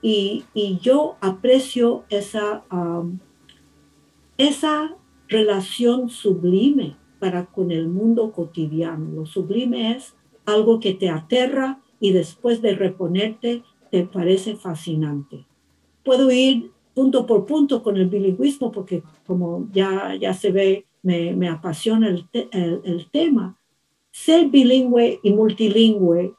Y, 0.00 0.44
y 0.52 0.78
yo 0.80 1.16
aprecio 1.20 2.04
esa, 2.08 2.64
um, 2.72 3.18
esa 4.36 4.96
relación 5.28 6.10
sublime 6.10 6.96
para 7.20 7.46
con 7.46 7.70
el 7.70 7.88
mundo 7.88 8.32
cotidiano. 8.32 9.12
Lo 9.12 9.26
sublime 9.26 9.96
es 9.96 10.16
algo 10.44 10.80
que 10.80 10.92
te 10.92 11.08
aterra 11.08 11.80
y 12.00 12.10
después 12.10 12.60
de 12.62 12.74
reponerte 12.74 13.62
te 13.92 14.04
parece 14.04 14.56
fascinante 14.56 15.46
puedo 16.04 16.30
ir 16.30 16.70
punto 16.94 17.26
por 17.26 17.46
punto 17.46 17.82
con 17.82 17.96
el 17.96 18.08
bilingüismo 18.08 18.70
porque 18.70 19.02
como 19.26 19.68
ya, 19.72 20.14
ya 20.14 20.34
se 20.34 20.52
ve, 20.52 20.86
me, 21.02 21.34
me 21.34 21.48
apasiona 21.48 22.08
el, 22.08 22.28
el, 22.52 23.10
tema. 23.10 23.58
Ser 24.10 24.48
bilingüe 24.48 25.20
y 25.22 25.32
multilingüe 25.32 26.34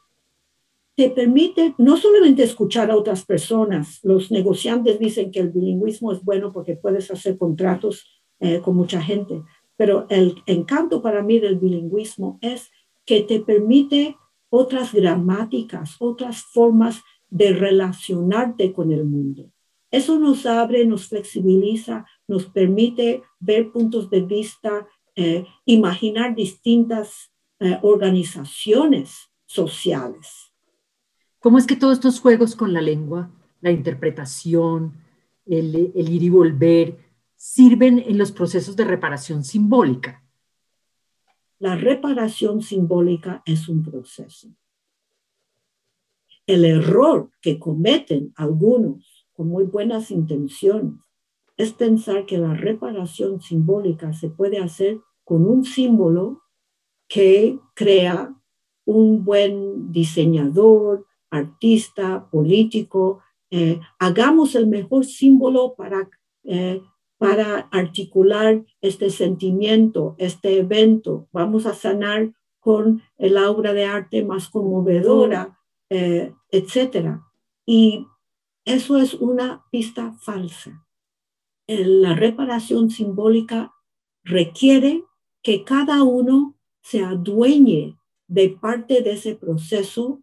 te 0.95 1.09
permite 1.09 1.73
no 1.79 1.97
solamente 1.97 2.43
escuchar 2.43 2.91
a 2.91 2.95
otras 2.95 3.25
personas, 3.25 3.99
los 4.03 4.31
negociantes 4.31 4.99
dicen 4.99 5.31
que 5.31 5.39
el 5.39 5.49
bilingüismo 5.49 6.11
es 6.11 6.23
bueno 6.23 6.51
porque 6.51 6.75
puedes 6.75 7.09
hacer 7.09 7.37
contratos 7.37 8.21
eh, 8.39 8.59
con 8.59 8.75
mucha 8.75 9.01
gente, 9.01 9.41
pero 9.75 10.05
el 10.09 10.35
encanto 10.45 11.01
para 11.01 11.23
mí 11.23 11.39
del 11.39 11.57
bilingüismo 11.57 12.37
es 12.41 12.69
que 13.05 13.21
te 13.21 13.39
permite 13.39 14.17
otras 14.49 14.93
gramáticas, 14.93 15.95
otras 15.99 16.43
formas 16.43 17.01
de 17.29 17.53
relacionarte 17.53 18.71
con 18.71 18.91
el 18.91 19.05
mundo. 19.05 19.52
Eso 19.93 20.17
nos 20.17 20.47
abre, 20.47 20.87
nos 20.87 21.07
flexibiliza, 21.07 22.03
nos 22.27 22.47
permite 22.47 23.21
ver 23.39 23.71
puntos 23.71 24.09
de 24.09 24.21
vista, 24.21 24.87
eh, 25.15 25.45
imaginar 25.65 26.33
distintas 26.33 27.31
eh, 27.59 27.77
organizaciones 27.83 29.29
sociales. 29.45 30.51
¿Cómo 31.37 31.59
es 31.59 31.67
que 31.67 31.75
todos 31.75 31.93
estos 31.93 32.19
juegos 32.19 32.55
con 32.55 32.73
la 32.73 32.81
lengua, 32.81 33.29
la 33.61 33.69
interpretación, 33.69 34.97
el, 35.45 35.91
el 35.93 36.09
ir 36.09 36.23
y 36.23 36.29
volver, 36.29 36.97
sirven 37.35 37.99
en 37.99 38.17
los 38.17 38.31
procesos 38.31 38.75
de 38.75 38.85
reparación 38.85 39.43
simbólica? 39.43 40.23
La 41.59 41.75
reparación 41.75 42.63
simbólica 42.63 43.43
es 43.45 43.69
un 43.69 43.83
proceso. 43.83 44.47
El 46.47 46.65
error 46.65 47.29
que 47.39 47.59
cometen 47.59 48.33
algunos 48.35 49.12
con 49.33 49.47
muy 49.47 49.65
buenas 49.65 50.11
intenciones, 50.11 50.93
es 51.57 51.73
pensar 51.73 52.25
que 52.25 52.37
la 52.37 52.53
reparación 52.53 53.41
simbólica 53.41 54.13
se 54.13 54.29
puede 54.29 54.59
hacer 54.59 54.99
con 55.23 55.45
un 55.45 55.63
símbolo 55.65 56.41
que 57.07 57.59
crea 57.75 58.35
un 58.85 59.23
buen 59.23 59.91
diseñador, 59.91 61.05
artista, 61.29 62.27
político. 62.29 63.21
Eh, 63.49 63.79
hagamos 63.99 64.55
el 64.55 64.67
mejor 64.67 65.05
símbolo 65.05 65.75
para, 65.75 66.09
eh, 66.43 66.81
para 67.17 67.59
articular 67.71 68.63
este 68.81 69.09
sentimiento, 69.09 70.15
este 70.17 70.57
evento. 70.57 71.27
Vamos 71.31 71.65
a 71.65 71.73
sanar 71.73 72.33
con 72.59 73.01
el 73.17 73.37
obra 73.37 73.73
de 73.73 73.85
arte 73.85 74.23
más 74.23 74.49
conmovedora, 74.49 75.59
eh, 75.89 76.33
etc. 76.49 77.19
Y 77.65 78.07
eso 78.65 78.97
es 78.97 79.13
una 79.13 79.65
pista 79.71 80.13
falsa. 80.13 80.85
La 81.67 82.13
reparación 82.13 82.89
simbólica 82.89 83.73
requiere 84.23 85.03
que 85.41 85.63
cada 85.63 86.03
uno 86.03 86.57
se 86.81 87.03
adueñe 87.03 87.97
de 88.27 88.49
parte 88.49 89.01
de 89.01 89.13
ese 89.13 89.35
proceso 89.35 90.21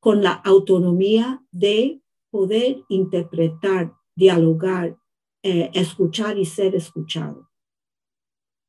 con 0.00 0.22
la 0.22 0.32
autonomía 0.32 1.44
de 1.50 2.00
poder 2.30 2.84
interpretar, 2.88 3.94
dialogar, 4.14 4.96
eh, 5.42 5.70
escuchar 5.74 6.38
y 6.38 6.44
ser 6.44 6.74
escuchado. 6.74 7.48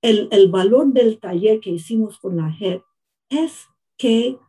El, 0.01 0.27
el, 0.31 0.49
valor 0.49 0.93
del 0.93 1.19
taller 1.19 1.59
que 1.59 1.71
hicimos 1.71 2.19
con 2.19 2.37
la 2.37 2.51
JEP 2.51 2.83
es 3.29 3.67
que 3.97 4.39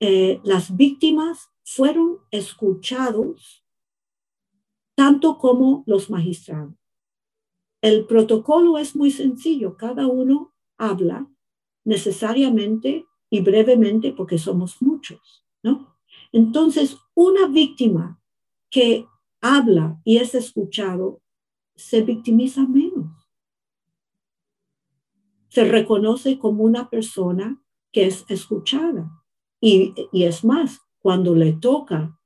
eh, 0.00 0.40
las 0.44 0.76
víctimas 0.76 1.50
fueron 1.62 2.18
escuchados 2.30 3.63
tanto 4.94 5.38
como 5.38 5.82
los 5.86 6.10
magistrados. 6.10 6.74
El 7.80 8.06
protocolo 8.06 8.78
es 8.78 8.96
muy 8.96 9.10
sencillo, 9.10 9.76
cada 9.76 10.06
uno 10.06 10.54
habla 10.78 11.28
necesariamente 11.84 13.06
y 13.28 13.40
brevemente 13.40 14.12
porque 14.12 14.38
somos 14.38 14.80
muchos, 14.80 15.44
¿no? 15.62 15.94
Entonces, 16.32 16.96
una 17.14 17.46
víctima 17.46 18.20
que 18.70 19.06
habla 19.40 20.00
y 20.04 20.16
es 20.16 20.34
escuchado 20.34 21.20
se 21.76 22.02
victimiza 22.02 22.66
menos. 22.66 23.28
Se 25.48 25.64
reconoce 25.64 26.38
como 26.38 26.64
una 26.64 26.88
persona 26.88 27.62
que 27.92 28.06
es 28.06 28.24
escuchada. 28.28 29.22
Y, 29.60 29.94
y 30.12 30.24
es 30.24 30.44
más, 30.44 30.80
cuando 31.00 31.34
le 31.34 31.52
toca 31.52 32.18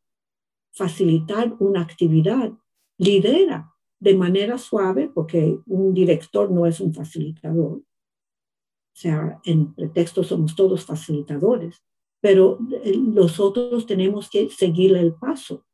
facilitar 0.78 1.54
una 1.58 1.82
actividad, 1.82 2.52
lidera 2.98 3.74
de 4.00 4.14
manera 4.14 4.56
suave, 4.58 5.10
porque 5.12 5.58
un 5.66 5.92
director 5.92 6.50
no 6.50 6.66
es 6.66 6.80
un 6.80 6.94
facilitador. 6.94 7.78
O 7.78 9.00
sea, 9.00 9.40
en 9.44 9.74
pretexto 9.74 10.22
somos 10.22 10.54
todos 10.54 10.84
facilitadores, 10.84 11.82
pero 12.20 12.58
nosotros 12.96 13.86
tenemos 13.86 14.30
que 14.30 14.50
seguirle 14.50 15.00
el 15.00 15.14
paso. 15.14 15.64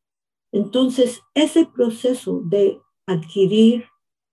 Entonces, 0.53 1.23
ese 1.35 1.67
proceso 1.67 2.43
de 2.45 2.81
adquirir, 3.07 3.85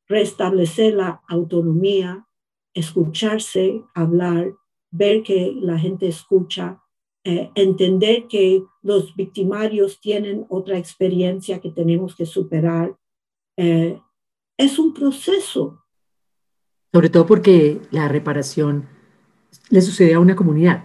restablecer 0.08 0.94
la 0.96 1.22
autonomía, 1.28 2.28
escucharse, 2.74 3.84
hablar, 3.94 4.54
ver 4.92 5.24
que 5.24 5.54
la 5.56 5.80
gente 5.80 6.08
escucha, 6.08 6.81
eh, 7.24 7.52
entender 7.56 8.28
que 8.28 8.64
los 8.82 9.16
victimarios 9.16 10.00
tienen 10.02 10.46
otra 10.50 10.78
experiencia 10.78 11.60
que 11.60 11.70
tenemos 11.70 12.16
que 12.16 12.26
superar. 12.26 12.96
Eh, 13.58 14.00
es 14.58 14.80
un 14.80 14.94
proceso. 14.94 15.84
Sobre 16.92 17.10
todo 17.10 17.26
porque 17.26 17.80
la 17.92 18.08
reparación 18.08 18.88
le 19.70 19.82
sucede 19.82 20.14
a 20.14 20.20
una 20.20 20.36
comunidad, 20.36 20.84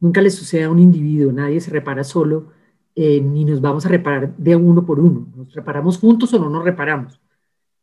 nunca 0.00 0.20
le 0.20 0.30
sucede 0.30 0.64
a 0.64 0.70
un 0.70 0.78
individuo, 0.78 1.30
nadie 1.32 1.60
se 1.60 1.70
repara 1.70 2.04
solo, 2.04 2.52
eh, 2.94 3.20
ni 3.20 3.44
nos 3.44 3.60
vamos 3.60 3.86
a 3.86 3.88
reparar 3.88 4.36
de 4.36 4.56
uno 4.56 4.84
por 4.84 4.98
uno, 4.98 5.28
nos 5.36 5.54
reparamos 5.54 5.98
juntos 5.98 6.32
o 6.34 6.38
no 6.38 6.50
nos 6.50 6.64
reparamos. 6.64 7.20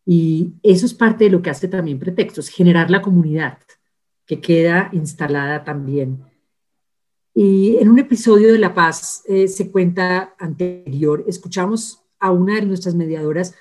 Y 0.06 0.54
eso 0.64 0.86
es 0.86 0.94
parte 0.94 1.26
de 1.26 1.30
lo 1.30 1.42
que 1.42 1.50
hace 1.50 1.68
también 1.68 2.00
Pretextos, 2.00 2.50
generar 2.50 2.90
la 2.90 3.02
comunidad 3.02 3.60
que 4.26 4.42
queda 4.42 4.90
instalada 4.94 5.64
también. 5.64 6.24
Y 7.40 7.78
en 7.78 7.90
un 7.90 8.00
episodio 8.00 8.52
de 8.52 8.58
La 8.58 8.74
Paz 8.74 9.22
eh, 9.28 9.48
se 9.48 9.70
cuenta 9.70 10.34
anterior, 10.40 11.24
escuchamos 11.28 12.02
a 12.18 12.32
una 12.32 12.56
de 12.56 12.66
nuestras 12.66 12.96
mediadoras 12.96 13.54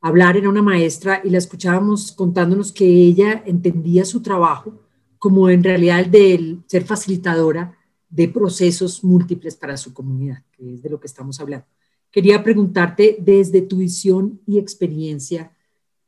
hablar, 0.00 0.36
era 0.36 0.48
una 0.48 0.62
maestra, 0.62 1.20
y 1.24 1.30
la 1.30 1.38
escuchábamos 1.38 2.12
contándonos 2.12 2.70
que 2.70 2.86
ella 2.86 3.42
entendía 3.44 4.04
su 4.04 4.22
trabajo 4.22 4.80
como 5.18 5.50
en 5.50 5.64
realidad 5.64 6.14
el 6.14 6.62
ser 6.68 6.84
facilitadora 6.84 7.76
de 8.08 8.28
procesos 8.28 9.02
múltiples 9.02 9.56
para 9.56 9.76
su 9.78 9.92
comunidad, 9.92 10.44
que 10.52 10.74
es 10.74 10.82
de 10.84 10.90
lo 10.90 11.00
que 11.00 11.08
estamos 11.08 11.40
hablando. 11.40 11.66
Quería 12.12 12.44
preguntarte 12.44 13.16
desde 13.18 13.62
tu 13.62 13.78
visión 13.78 14.42
y 14.46 14.60
experiencia, 14.60 15.50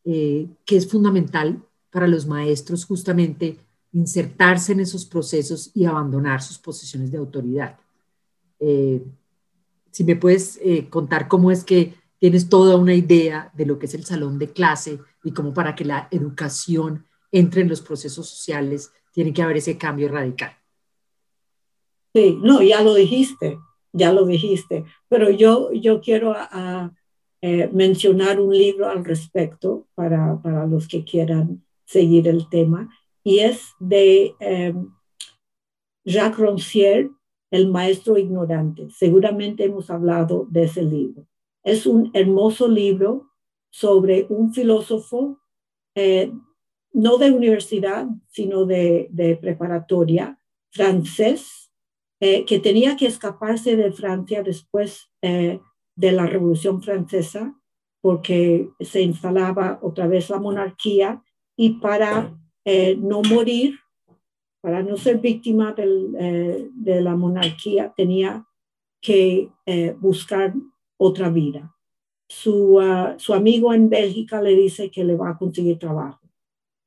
eh, 0.05 0.47
¿qué 0.65 0.77
es 0.77 0.89
fundamental 0.89 1.61
para 1.91 2.07
los 2.07 2.25
maestros 2.25 2.85
justamente 2.85 3.66
insertarse 3.97 4.73
en 4.73 4.81
esos 4.81 5.07
procesos 5.07 5.71
y 5.75 5.87
abandonar 5.87 6.43
sus 6.43 6.59
posiciones 6.59 7.11
de 7.11 7.17
autoridad. 7.17 7.79
Eh, 8.61 9.03
si 9.91 10.05
me 10.05 10.17
puedes 10.17 10.61
eh, 10.63 10.87
contar 10.91 11.29
cómo 11.29 11.51
es 11.51 11.65
que 11.65 11.95
tienes 12.19 12.51
toda 12.51 12.77
una 12.77 12.93
idea 12.93 13.51
de 13.55 13.65
lo 13.65 13.79
que 13.79 13.87
es 13.87 13.95
el 13.95 14.05
salón 14.05 14.39
de 14.39 14.53
clase 14.53 15.01
y 15.25 15.33
cómo 15.33 15.55
para 15.55 15.75
que 15.75 15.87
la 15.87 16.09
educación 16.11 17.07
entre 17.33 17.63
en 17.63 17.71
los 17.71 17.81
procesos 17.81 18.29
sociales 18.29 18.93
tiene 19.13 19.33
que 19.33 19.41
haber 19.41 19.57
ese 19.57 19.79
cambio 19.79 20.09
radical. 20.09 20.53
Sí, 22.15 22.39
no, 22.43 22.63
ya 22.63 22.83
lo 22.83 22.95
dijiste, 22.95 23.59
ya 23.93 24.13
lo 24.13 24.27
dijiste, 24.27 24.85
pero 25.09 25.31
yo, 25.31 25.73
yo 25.73 26.03
quiero 26.03 26.35
eh, 27.41 27.71
mencionar 27.73 28.41
un 28.41 28.55
libro 28.55 28.91
al 28.91 29.07
respecto 29.07 29.87
para, 29.95 30.39
para 30.43 30.67
los 30.67 30.87
que 30.87 31.03
quieran 31.03 31.65
seguir 31.87 32.29
el 32.29 32.51
tema 32.51 32.91
y 33.27 33.41
es 33.41 33.75
de 33.81 34.37
em, 34.39 34.95
Jacques 36.05 36.39
Rancière, 36.39 37.11
El 37.51 37.69
maestro 37.71 38.17
ignorante. 38.19 38.89
Seguramente 38.91 39.65
hemos 39.65 39.91
hablado 39.91 40.47
de 40.49 40.65
ese 40.65 40.83
libro. 40.83 41.27
Es 41.65 41.87
un 41.87 42.11
hermoso 42.15 42.69
libro 42.69 43.33
sobre 43.71 44.27
un 44.29 44.53
filósofo, 44.53 45.41
eh, 45.97 46.33
no 46.93 47.19
de 47.19 47.33
universidad, 47.33 48.07
sino 48.29 48.65
de, 48.65 49.39
preparatoria, 49.41 50.39
francés, 50.71 51.73
eh, 52.21 52.45
que 52.45 52.61
tenía 52.61 52.97
que 52.97 53.07
escaparse 53.07 53.75
de 53.75 53.91
Francia 53.91 54.45
después 54.45 55.11
eh, 55.23 55.59
de 55.97 56.13
la 56.13 56.27
Revolución 56.27 56.81
Francesa, 56.81 57.59
porque 58.01 58.71
se 58.79 59.03
instalaba 59.03 59.81
otra 59.83 60.07
vez 60.07 60.31
la 60.31 60.39
monarquía 60.39 61.25
y 61.57 61.81
para 61.81 62.37
eh, 62.69 62.97
no 62.97 63.23
morir, 63.23 63.79
para 64.61 64.83
no 64.83 64.97
ser 64.97 65.19
víctima 65.19 65.73
eh, 65.79 66.69
de 66.75 67.01
la 67.01 67.15
monarquía, 67.15 67.95
tenía 67.97 68.45
que 69.01 69.53
eh, 69.67 69.95
buscar 70.01 70.53
otra 70.99 71.31
vida. 71.31 71.77
Su, 72.29 72.81
ah, 72.81 73.15
su, 73.19 73.35
amigo 73.35 73.73
en 73.73 73.89
Bélgica 73.89 74.43
le 74.43 74.57
dice 74.57 74.91
que 74.91 75.05
le 75.05 75.15
va 75.15 75.31
a 75.31 75.39
conseguir 75.39 75.79
trabajo. 75.79 76.21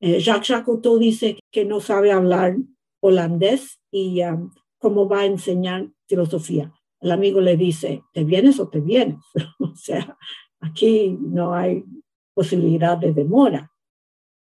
Jacques 0.02 0.48
Chacoteau 0.48 0.98
dice 0.98 1.40
que 1.52 1.64
no 1.64 1.80
sabe 1.80 2.12
hablar 2.12 2.58
holandés 3.02 3.80
y 3.92 4.22
um, 4.24 4.52
cómo 4.80 5.08
va 5.08 5.22
a 5.22 5.26
enseñar 5.26 5.90
filosofía. 6.08 6.74
El 7.00 7.12
amigo 7.12 7.40
le 7.40 7.56
dice, 7.56 8.04
¿te 8.14 8.26
vienes 8.26 8.60
o 8.60 8.68
te 8.68 8.82
vienes? 8.82 9.20
o 9.60 9.76
sea, 9.76 10.18
aquí 10.60 11.18
no 11.20 11.54
hay 11.54 11.86
posibilidad 12.34 12.98
de 12.98 13.14
demora. 13.14 13.72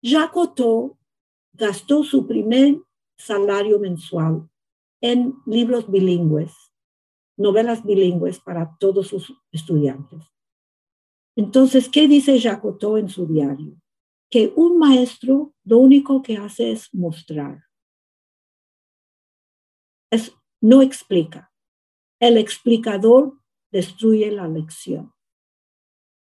Jacotot 0.02 0.96
gastó 1.56 2.04
su 2.04 2.26
primer 2.26 2.78
salario 3.18 3.78
mensual 3.78 4.48
en 5.00 5.34
libros 5.46 5.90
bilingües, 5.90 6.52
novelas 7.36 7.84
bilingües 7.84 8.40
para 8.40 8.76
todos 8.78 9.08
sus 9.08 9.32
estudiantes. 9.52 10.24
Entonces, 11.36 11.88
¿qué 11.88 12.08
dice 12.08 12.40
Jacotot 12.40 12.98
en 12.98 13.08
su 13.08 13.26
diario? 13.26 13.80
Que 14.30 14.52
un 14.56 14.78
maestro 14.78 15.54
lo 15.64 15.78
único 15.78 16.22
que 16.22 16.36
hace 16.36 16.72
es 16.72 16.92
mostrar. 16.94 17.62
No 20.62 20.80
explica. 20.80 21.52
El 22.18 22.38
explicador 22.38 23.38
destruye 23.70 24.32
la 24.32 24.48
lección. 24.48 25.12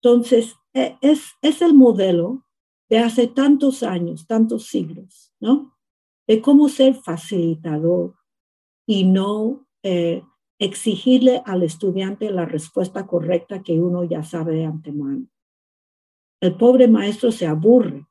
Entonces, 0.02 0.57
e, 0.74 0.98
es 1.00 1.62
el 1.62 1.72
modelo 1.72 2.47
de 2.88 2.98
hace 2.98 3.27
tantos 3.27 3.83
años, 3.83 4.27
tantos 4.27 4.66
siglos, 4.66 5.33
¿no? 5.40 5.77
De 6.27 6.40
cómo 6.40 6.68
ser 6.68 6.94
facilitador 6.94 8.14
y 8.86 9.05
no 9.05 9.66
eh, 9.82 10.22
exigirle 10.59 11.43
al 11.45 11.62
estudiante 11.62 12.30
la 12.30 12.47
respuesta 12.47 13.07
correcta 13.07 13.62
que 13.62 13.80
uno 13.80 14.05
ya 14.05 14.22
sabe 14.22 14.55
de 14.55 14.64
antemano. 14.64 15.26
El 16.41 16.57
pobre 16.57 16.89
maestro 16.89 17.30
se 17.32 17.47
aburre 17.47 18.07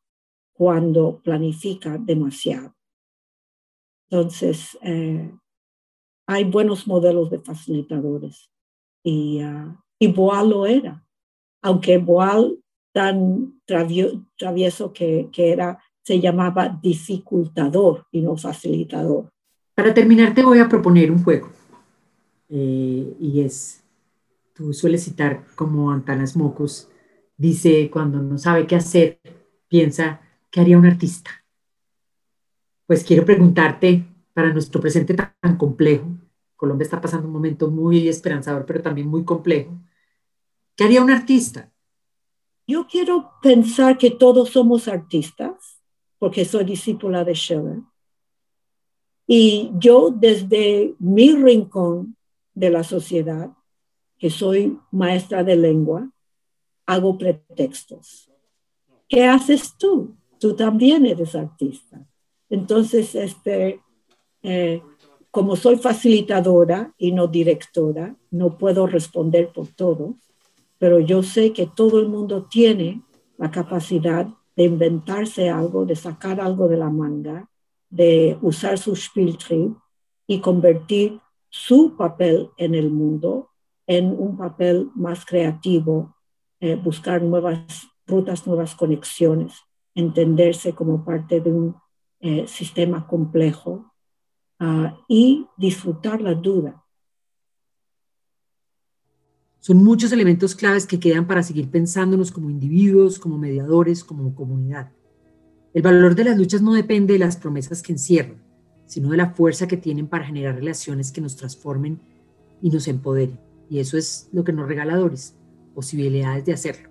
cuando 0.54 1.22
planifica 1.22 1.98
demasiado. 1.98 2.76
Entonces, 4.10 4.78
eh, 4.82 5.32
hay 6.28 6.44
buenos 6.44 6.88
modelos 6.88 7.30
de 7.30 7.40
facilitadores 7.40 8.52
y, 9.04 9.44
uh, 9.44 9.76
y 10.00 10.08
Boal 10.08 10.50
lo 10.50 10.66
era, 10.66 11.06
aunque 11.62 11.98
Boal 11.98 12.62
tan 12.98 13.62
travieso 13.68 14.92
que, 14.92 15.30
que 15.32 15.52
era, 15.52 15.78
se 16.02 16.20
llamaba 16.20 16.80
dificultador 16.82 18.08
y 18.12 18.22
no 18.22 18.36
facilitador. 18.36 19.32
Para 19.76 19.94
terminar, 19.94 20.34
te 20.34 20.44
voy 20.44 20.58
a 20.58 20.68
proponer 20.68 21.12
un 21.12 21.24
juego. 21.24 21.48
Eh, 22.50 23.16
y 23.20 23.42
es, 23.42 23.84
tú 24.56 24.74
sueles 24.74 25.04
citar 25.04 25.46
como 25.54 25.92
Antanas 25.92 26.36
Mocos, 26.36 26.90
dice, 27.38 27.92
cuando 27.92 28.18
no 28.18 28.40
sabe 28.40 28.66
qué 28.66 28.78
hacer, 28.78 29.20
piensa, 29.68 30.20
¿qué 30.50 30.62
haría 30.62 30.80
un 30.80 30.88
artista? 30.88 31.30
Pues 32.88 33.04
quiero 33.04 33.26
preguntarte, 33.26 34.08
para 34.34 34.52
nuestro 34.52 34.82
presente 34.82 35.14
tan 35.14 35.56
complejo, 35.56 36.08
Colombia 36.56 36.86
está 36.86 37.00
pasando 37.00 37.28
un 37.28 37.34
momento 37.34 37.70
muy 37.70 38.08
esperanzador, 38.08 38.66
pero 38.66 38.82
también 38.82 39.08
muy 39.08 39.24
complejo, 39.24 39.80
¿Qué 40.76 40.84
haría 40.84 41.02
un 41.02 41.10
artista? 41.10 41.72
Yo 42.68 42.86
quiero 42.86 43.32
pensar 43.42 43.98
que 43.98 44.12
todos 44.12 44.50
somos 44.50 44.90
artistas, 44.90 45.82
porque 46.20 46.44
soy 46.44 46.66
discípula 46.66 47.24
de 47.24 47.34
Schiller. 47.34 47.80
Y 49.26 49.72
yo 49.76 50.12
desde 50.12 50.94
mi 51.00 51.32
rincón 51.32 52.18
de 52.54 52.70
la 52.70 52.84
sociedad, 52.84 53.52
que 54.18 54.30
soy 54.30 54.78
maestra 54.92 55.44
de 55.44 55.56
lengua, 55.56 56.12
hago 56.86 57.18
pretextos. 57.18 58.30
¿Qué 59.08 59.26
haces 59.26 59.78
tú? 59.78 60.18
Tú 60.40 60.56
también 60.56 61.06
eres 61.06 61.36
artista. 61.36 62.06
Entonces, 62.50 63.16
este, 63.16 63.82
eh, 64.44 64.82
como 65.32 65.56
soy 65.56 65.78
facilitadora 65.78 66.94
y 66.98 67.12
no 67.12 67.28
directora, 67.28 68.16
no 68.32 68.58
puedo 68.58 68.88
responder 68.88 69.52
por 69.54 69.68
todo, 69.68 70.16
pero 70.80 71.00
yo 71.00 71.24
sé 71.24 71.54
que 71.54 71.68
todo 71.68 72.00
el 72.00 72.08
mundo 72.08 72.44
tiene 72.44 73.04
la 73.38 73.52
capacidad 73.52 74.28
de 74.56 74.64
inventarse 74.64 75.50
algo, 75.50 75.86
de 75.86 75.96
sacar 75.96 76.42
algo 76.42 76.68
de 76.68 76.78
la 76.78 76.90
manga, 76.90 77.50
de 77.90 78.38
usar 78.42 78.78
su 78.78 78.96
Spieltrieb 78.96 79.76
y 80.26 80.40
convertir 80.40 81.20
su 81.50 81.96
papel 81.96 82.50
en 82.58 82.76
el 82.76 82.90
mundo 82.90 83.50
en 83.88 84.08
un 84.08 84.38
papel 84.38 84.92
más 84.96 85.26
creativo, 85.26 86.16
eh, 86.60 86.76
buscar 86.76 87.22
nuevas 87.22 87.88
rutas, 88.06 88.46
nuevas 88.46 88.76
conexiones, 88.76 89.54
entenderse 89.96 90.74
como 90.74 91.04
parte 91.06 91.40
de 91.40 91.52
un 91.52 91.76
eh, 92.20 92.46
sistema 92.48 93.08
complejo 93.08 93.94
ah, 94.60 94.98
y 95.08 95.48
disfrutar 95.56 96.22
la 96.22 96.34
duda. 96.34 96.84
Son 99.60 99.84
muchos 99.84 100.12
elementos 100.12 100.56
claves 100.56 100.86
que 100.86 101.00
quedan 101.00 101.28
para 101.28 101.44
seguir 101.44 101.70
pensándonos 101.70 102.32
como 102.32 102.50
individuos, 102.50 103.20
como 103.20 103.38
mediadores, 103.38 104.04
como 104.04 104.34
comunidad. 104.36 104.92
El 105.74 105.82
valor 105.82 106.16
de 106.16 106.24
las 106.24 106.38
luchas 106.38 106.62
no 106.62 106.74
depende 106.74 107.14
de 107.14 107.20
las 107.20 107.38
promesas 107.38 107.82
que 107.82 107.92
encierran, 107.92 108.42
sino 108.86 109.10
de 109.10 109.18
la 109.18 109.32
fuerza 109.32 109.68
que 109.68 109.78
tienen 109.78 110.08
para 110.08 110.26
generar 110.26 110.56
relaciones 110.56 111.12
que 111.12 111.22
nos 111.22 111.36
transformen 111.36 112.00
y 112.62 112.70
nos 112.70 112.88
empoderen. 112.88 113.40
Y 113.70 113.80
eso 113.80 113.98
es 113.98 114.30
lo 114.32 114.44
que 114.44 114.54
nos 114.54 114.68
regala 114.68 114.96
Doris, 114.96 115.36
posibilidades 115.76 116.46
de 116.46 116.54
hacerlo. 116.54 116.90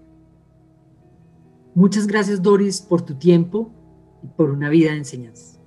Muchas 1.75 2.07
gracias 2.07 2.43
Doris 2.43 2.81
por 2.81 3.03
tu 3.03 3.15
tiempo 3.15 3.71
y 4.23 4.27
por 4.29 4.51
una 4.51 4.69
vida 4.69 4.93
de 4.93 4.99
enseñanza. 4.99 5.59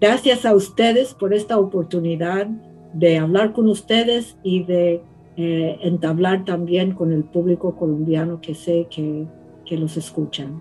Gracias 0.00 0.44
a 0.44 0.54
ustedes 0.54 1.14
por 1.14 1.34
esta 1.34 1.58
oportunidad 1.58 2.46
de 2.94 3.18
hablar 3.18 3.52
con 3.52 3.68
ustedes 3.68 4.36
y 4.44 4.64
de 4.64 5.02
eh, 5.40 5.78
entablar 5.82 6.44
también 6.44 6.94
con 6.94 7.12
el 7.12 7.22
público 7.22 7.76
colombiano 7.76 8.40
que 8.40 8.56
sé 8.56 8.88
que, 8.90 9.24
que 9.64 9.76
los 9.76 9.96
escuchan. 9.96 10.60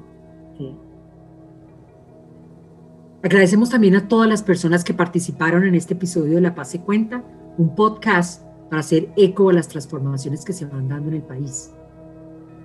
Agradecemos 3.24 3.72
también 3.72 3.96
a 3.96 4.08
todas 4.08 4.30
las 4.30 4.44
personas 4.44 4.84
que 4.84 4.94
participaron 4.94 5.66
en 5.66 5.74
este 5.74 5.96
episodio 5.96 6.36
de 6.36 6.42
La 6.42 6.54
Paz 6.54 6.70
se 6.70 6.82
cuenta, 6.82 7.24
un 7.58 7.74
podcast 7.74 8.44
para 8.70 8.82
hacer 8.82 9.10
eco 9.18 9.50
a 9.50 9.54
las 9.54 9.68
transformaciones 9.68 10.46
que 10.46 10.54
se 10.54 10.68
van 10.68 10.88
dando 10.88 11.10
en 11.10 11.16
el 11.16 11.24
país. 11.24 11.72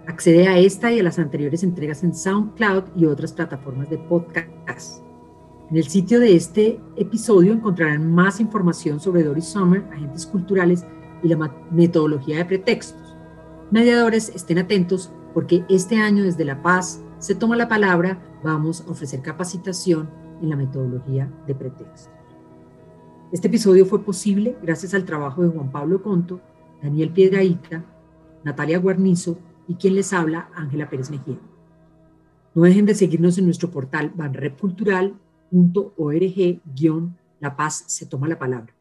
Accede 0.06 0.48
a 0.48 0.58
esta 0.58 0.92
y 0.92 1.00
a 1.00 1.02
las 1.02 1.18
anteriores 1.18 1.62
entregas 1.62 2.04
en 2.04 2.14
SoundCloud 2.14 2.94
y 2.94 3.06
otras 3.06 3.32
plataformas 3.32 3.88
de 3.88 3.96
podcast. 3.96 5.02
En 5.70 5.78
el 5.78 5.84
sitio 5.84 6.20
de 6.20 6.36
este 6.36 6.78
episodio 6.96 7.54
encontrarán 7.54 8.12
más 8.12 8.38
información 8.38 9.00
sobre 9.00 9.22
Doris 9.22 9.46
Sommer, 9.46 9.82
agentes 9.90 10.26
culturales 10.26 10.84
y 11.22 11.28
la 11.28 11.36
metodología 11.70 12.38
de 12.38 12.44
pretextos. 12.44 13.16
Mediadores, 13.70 14.30
estén 14.34 14.58
atentos 14.58 15.12
porque 15.34 15.64
este 15.68 15.96
año 15.96 16.24
desde 16.24 16.44
La 16.44 16.62
Paz 16.62 17.02
se 17.18 17.34
toma 17.34 17.56
la 17.56 17.68
palabra, 17.68 18.20
vamos 18.42 18.82
a 18.82 18.90
ofrecer 18.90 19.22
capacitación 19.22 20.10
en 20.42 20.50
la 20.50 20.56
metodología 20.56 21.32
de 21.46 21.54
pretextos. 21.54 22.10
Este 23.32 23.48
episodio 23.48 23.86
fue 23.86 24.04
posible 24.04 24.58
gracias 24.62 24.92
al 24.92 25.04
trabajo 25.04 25.42
de 25.42 25.48
Juan 25.48 25.72
Pablo 25.72 26.02
Conto, 26.02 26.40
Daniel 26.82 27.10
Piedraíta, 27.10 27.84
Natalia 28.44 28.78
Guarnizo 28.78 29.38
y 29.68 29.76
quien 29.76 29.94
les 29.94 30.12
habla, 30.12 30.50
Ángela 30.54 30.90
Pérez 30.90 31.10
Mejía. 31.10 31.38
No 32.54 32.64
dejen 32.64 32.84
de 32.84 32.94
seguirnos 32.94 33.38
en 33.38 33.46
nuestro 33.46 33.70
portal 33.70 34.12
banrepcultural.org 34.14 36.60
La 37.40 37.56
Paz 37.56 37.84
se 37.86 38.04
toma 38.04 38.28
la 38.28 38.38
palabra. 38.38 38.74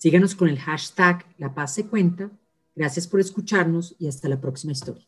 Síganos 0.00 0.34
con 0.34 0.48
el 0.48 0.58
hashtag 0.58 1.26
La 1.36 1.52
Paz 1.52 1.74
se 1.74 1.86
cuenta. 1.86 2.30
Gracias 2.74 3.06
por 3.06 3.20
escucharnos 3.20 3.94
y 3.98 4.08
hasta 4.08 4.30
la 4.30 4.40
próxima 4.40 4.72
historia. 4.72 5.06